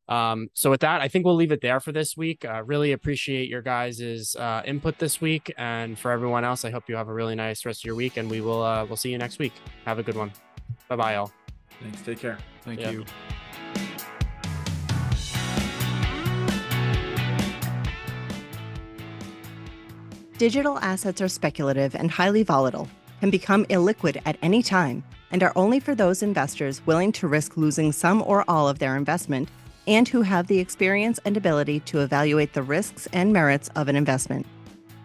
Um, 0.09 0.47
so 0.53 0.69
with 0.69 0.81
that, 0.81 1.01
I 1.01 1.09
think 1.09 1.25
we'll 1.25 1.35
leave 1.35 1.51
it 1.51 1.61
there 1.61 1.81
for 1.81 1.91
this 1.91 2.15
week. 2.15 2.45
Uh, 2.45 2.63
really 2.63 2.93
appreciate 2.93 3.49
your 3.49 3.61
guys' 3.61 4.35
uh, 4.37 4.61
input 4.65 4.99
this 4.99 5.19
week, 5.19 5.53
and 5.57 5.99
for 5.99 6.11
everyone 6.11 6.45
else, 6.45 6.63
I 6.63 6.69
hope 6.69 6.87
you 6.87 6.95
have 6.95 7.09
a 7.09 7.13
really 7.13 7.35
nice 7.35 7.65
rest 7.65 7.81
of 7.81 7.85
your 7.85 7.95
week, 7.95 8.17
and 8.17 8.29
we 8.29 8.41
will 8.41 8.63
uh, 8.63 8.85
we'll 8.85 8.97
see 8.97 9.11
you 9.11 9.17
next 9.17 9.39
week. 9.39 9.53
Have 9.85 9.99
a 9.99 10.03
good 10.03 10.15
one. 10.15 10.31
Bye 10.87 10.95
bye, 10.95 11.15
all. 11.15 11.31
Thanks. 11.81 12.01
Take 12.01 12.19
care. 12.19 12.37
Thank 12.63 12.79
yeah. 12.79 12.91
you. 12.91 13.05
Digital 20.37 20.77
assets 20.79 21.19
are 21.19 21.27
speculative 21.27 21.95
and 21.95 22.11
highly 22.11 22.43
volatile, 22.43 22.87
can 23.21 23.31
become 23.31 23.65
illiquid 23.65 24.21
at 24.23 24.37
any 24.43 24.61
time, 24.61 25.03
and 25.31 25.41
are 25.41 25.51
only 25.55 25.79
for 25.79 25.95
those 25.95 26.21
investors 26.21 26.85
willing 26.85 27.11
to 27.11 27.27
risk 27.27 27.57
losing 27.57 27.91
some 27.91 28.21
or 28.21 28.45
all 28.47 28.69
of 28.69 28.77
their 28.77 28.95
investment 28.95 29.49
and 29.87 30.07
who 30.07 30.21
have 30.21 30.45
the 30.45 30.59
experience 30.59 31.19
and 31.25 31.37
ability 31.37 31.79
to 31.79 32.01
evaluate 32.01 32.53
the 32.53 32.61
risks 32.61 33.07
and 33.13 33.33
merits 33.33 33.71
of 33.75 33.87
an 33.87 33.95
investment. 33.95 34.45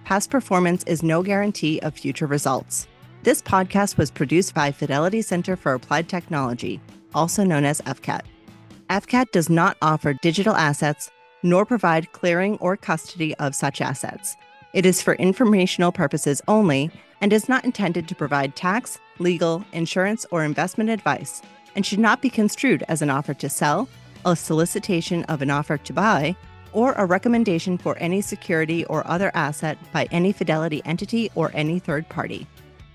Past 0.05 0.29
performance 0.29 0.85
is 0.85 1.03
no 1.03 1.23
guarantee 1.23 1.81
of 1.81 1.95
future 1.95 2.27
results. 2.27 2.87
This 3.23 3.40
podcast 3.40 3.97
was 3.97 4.11
produced 4.11 4.55
by 4.55 4.71
Fidelity 4.71 5.23
Center 5.23 5.57
for 5.57 5.73
Applied 5.73 6.11
Technology, 6.11 6.79
also 7.14 7.42
known 7.42 7.64
as 7.64 7.81
FCAT. 7.83 8.23
FCAT 8.90 9.31
does 9.33 9.49
not 9.49 9.79
offer 9.81 10.12
digital 10.12 10.55
assets 10.55 11.11
nor 11.42 11.64
provide 11.64 12.12
clearing 12.12 12.59
or 12.59 12.77
custody 12.77 13.35
of 13.37 13.55
such 13.55 13.81
assets. 13.81 14.37
It 14.73 14.87
is 14.87 15.03
for 15.03 15.15
informational 15.15 15.93
purposes 15.93 16.41
only 16.49 16.91
and 17.21 17.31
is 17.31 17.47
not 17.47 17.65
intended 17.67 18.09
to 18.09 18.15
provide 18.15 18.57
tax, 18.57 18.99
legal, 19.19 19.65
insurance, 19.73 20.25
or 20.31 20.45
investment 20.45 20.89
advice, 20.89 21.43
and 21.77 21.85
should 21.85 21.99
not 21.99 22.23
be 22.23 22.31
construed 22.31 22.83
as 22.89 23.03
an 23.03 23.11
offer 23.11 23.35
to 23.35 23.51
sell, 23.51 23.87
a 24.25 24.35
solicitation 24.35 25.25
of 25.25 25.43
an 25.43 25.51
offer 25.51 25.77
to 25.77 25.93
buy, 25.93 26.35
or 26.73 26.95
a 26.95 27.05
recommendation 27.05 27.77
for 27.77 27.99
any 27.99 28.23
security 28.23 28.87
or 28.87 29.07
other 29.07 29.31
asset 29.35 29.77
by 29.93 30.09
any 30.11 30.33
Fidelity 30.33 30.81
entity 30.87 31.31
or 31.35 31.51
any 31.53 31.79
third 31.79 32.09
party. 32.09 32.47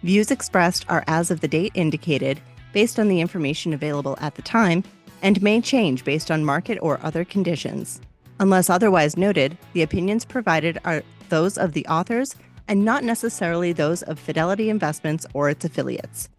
Views 0.02 0.32
expressed 0.32 0.84
are 0.90 1.04
as 1.06 1.30
of 1.30 1.42
the 1.42 1.48
date 1.48 1.72
indicated, 1.76 2.42
based 2.74 3.00
on 3.00 3.08
the 3.08 3.22
information 3.22 3.72
available 3.72 4.18
at 4.20 4.34
the 4.34 4.42
time, 4.42 4.84
and 5.22 5.42
may 5.44 5.62
change 5.62 6.04
based 6.04 6.32
on 6.32 6.44
market 6.44 6.80
or 6.82 7.00
other 7.04 7.24
conditions. 7.24 8.02
Unless 8.40 8.70
otherwise 8.70 9.16
noted, 9.16 9.58
the 9.74 9.84
opinions 9.84 10.26
provided 10.26 10.80
are 10.84 11.04
those 11.30 11.58
of 11.58 11.74
the 11.74 11.86
authors 11.88 12.36
and 12.68 12.84
not 12.84 13.04
necessarily 13.04 13.74
those 13.74 14.04
of 14.04 14.20
Fidelity 14.20 14.70
Investments 14.70 15.26
or 15.34 15.50
its 15.50 15.66
affiliates. 15.66 16.30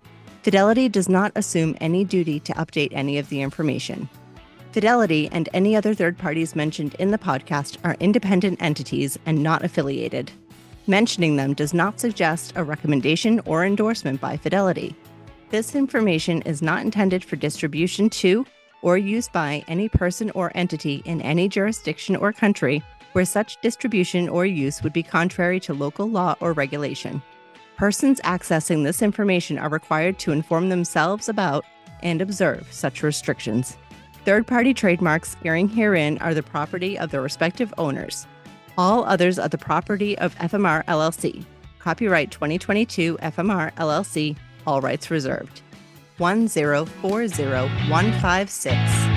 Fidelity 0.43 0.89
does 0.89 1.09
not 1.09 1.33
assume 1.35 1.77
any 1.81 2.05
duty 2.05 2.41
to 2.41 2.53
update 2.55 2.91
any 2.93 3.19
of 3.19 3.29
the 3.29 3.43
information. 3.43 4.09
Fidelity 4.73 5.29
and 5.33 5.49
any 5.53 5.75
other 5.75 5.95
third 5.95 6.19
parties 6.19 6.55
mentioned 6.55 6.95
in 6.99 7.11
the 7.11 7.19
podcast 7.19 7.79
are 7.85 7.97
independent 8.01 8.63
entities 8.63 9.19
and 9.27 9.43
not 9.43 9.65
affiliated. 9.65 10.31
Mentioning 10.87 11.37
them 11.37 11.55
does 11.55 11.75
not 11.75 12.01
suggest 12.01 12.53
a 12.55 12.65
recommendation 12.65 13.41
or 13.47 13.65
endorsement 13.65 14.21
by 14.21 14.37
Fidelity. 14.37 14.95
This 15.51 15.75
information 15.75 16.43
is 16.43 16.63
not 16.63 16.83
intended 16.83 17.25
for 17.25 17.37
distribution 17.37 18.11
to 18.11 18.47
or 18.83 18.97
used 18.97 19.33
by 19.33 19.65
any 19.67 19.89
person 19.89 20.31
or 20.35 20.53
entity 20.55 21.03
in 21.05 21.21
any 21.23 21.49
jurisdiction 21.49 22.15
or 22.15 22.33
country 22.33 22.83
where 23.19 23.25
such 23.25 23.61
distribution 23.63 24.29
or 24.29 24.47
use 24.47 24.81
would 24.85 24.93
be 24.93 25.03
contrary 25.03 25.59
to 25.59 25.75
local 25.75 26.09
law 26.09 26.37
or 26.39 26.53
regulation. 26.53 27.21
Persons 27.77 28.21
accessing 28.21 28.85
this 28.85 29.03
information 29.03 29.59
are 29.59 29.69
required 29.69 30.21
to 30.21 30.31
inform 30.31 30.69
themselves 30.69 31.29
about 31.29 31.65
and 32.05 32.23
observe 32.23 32.69
such 32.71 33.03
restrictions. 33.03 33.77
Third 34.25 34.47
party 34.47 34.73
trademarks 34.73 35.35
appearing 35.35 35.69
herein 35.69 36.19
are 36.19 36.33
the 36.33 36.45
property 36.45 36.97
of 36.97 37.11
their 37.11 37.21
respective 37.21 37.75
owners. 37.77 38.29
All 38.77 39.03
others 39.03 39.37
are 39.37 39.49
the 39.49 39.59
property 39.59 40.17
of 40.19 40.37
FMR 40.37 40.85
LLC. 40.85 41.45
Copyright 41.81 42.31
2022 42.31 43.19
FMR 43.21 43.75
LLC, 43.75 44.37
all 44.65 44.81
rights 44.81 45.11
reserved. 45.11 45.63
1040156 46.21 49.08